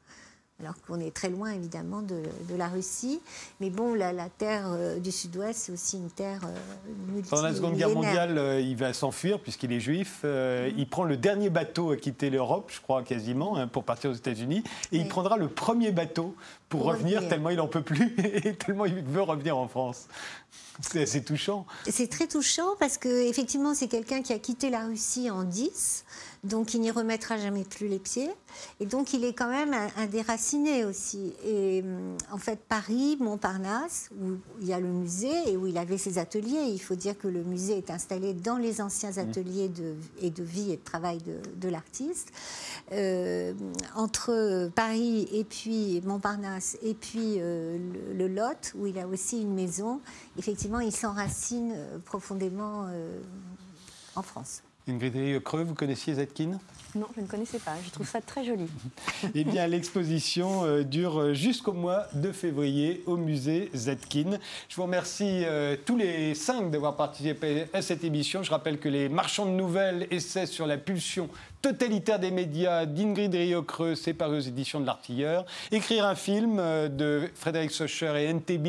[0.61, 2.23] alors qu'on est très loin évidemment de,
[2.57, 3.21] la Russie.
[3.61, 7.77] Mais bon, la, terre euh, du Sud-Ouest, c'est aussi une terre euh, Pendant la Seconde
[7.77, 10.25] Guerre mondiale, euh, il va s'enfuir puisqu'il est juif.
[10.25, 14.15] Il prend le dernier bateau à quitter l'Europe, je crois quasiment, hein, pour partir aux
[14.15, 14.63] États-Unis.
[14.93, 16.35] Et il prendra le premier bateau
[16.71, 20.07] pour, revenir, tellement il n'en peut plus et tellement il veut revenir en France.
[20.81, 21.67] C'est assez touchant.
[21.87, 26.05] C'est très touchant parce que effectivement, c'est quelqu'un qui a quitté la Russie en 10
[26.43, 28.31] donc il n'y remettra jamais plus les pieds.
[28.81, 31.35] Et donc il est quand même un, déraciné aussi.
[31.45, 35.77] Et hum, en fait, Paris, Montparnasse, où il y a le musée et où il
[35.77, 39.19] avait ses ateliers, il faut dire que le musée est installé dans les anciens mmh.
[39.19, 41.19] ateliers de, et de vie et de travail
[41.57, 42.33] de, l'artiste.
[42.93, 43.53] Euh,
[43.95, 47.79] entre Paris et puis Montparnasse et puis euh,
[48.15, 50.01] le, Lot, où il a aussi une maison,
[50.39, 52.87] effectivement, il s'enracine euh, profondément
[54.17, 54.63] en France.
[54.89, 56.59] Ingrid Creux, vous connaissiez Zetkin?
[56.95, 57.77] Non, je ne connaissais pas.
[57.85, 58.67] Je trouve ça très joli.
[59.35, 64.39] eh bien, l'exposition euh, dure jusqu'au mois de février au musée Zetkin.
[64.69, 68.43] Je vous remercie euh, tous les cinq d'avoir participé à cette émission.
[68.43, 71.29] Je rappelle que les marchands de nouvelles essaient sur la pulsion
[71.63, 75.47] totalitaire des médias d'Ingrid Riocreux, c'est paru aux éditions de l'Artilleur.
[75.73, 78.61] Écrire un film euh, de Frédéric Socher et N.T.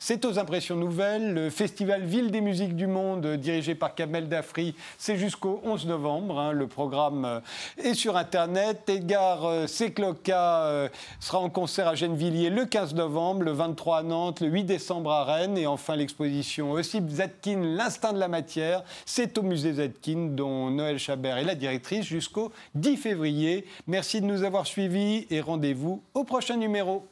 [0.00, 1.32] c'est aux impressions nouvelles.
[1.32, 5.86] Le festival Ville des musiques du monde, dirigé par Kamel Dafri, c'est jusqu'au jusqu'au 11
[5.86, 6.38] novembre.
[6.38, 6.52] Hein.
[6.52, 7.40] Le programme euh,
[7.76, 8.88] est sur Internet.
[8.88, 10.88] Edgar euh, Secloca euh,
[11.20, 15.12] sera en concert à Gennevilliers le 15 novembre, le 23 à Nantes, le 8 décembre
[15.12, 15.58] à Rennes.
[15.58, 18.84] Et enfin, l'exposition Ossip Zetkin, L'instinct de la matière.
[19.04, 23.64] C'est au musée Zetkin, dont Noël Chabert est la directrice, jusqu'au 10 février.
[23.86, 27.06] Merci de nous avoir suivis et rendez-vous au prochain numéro.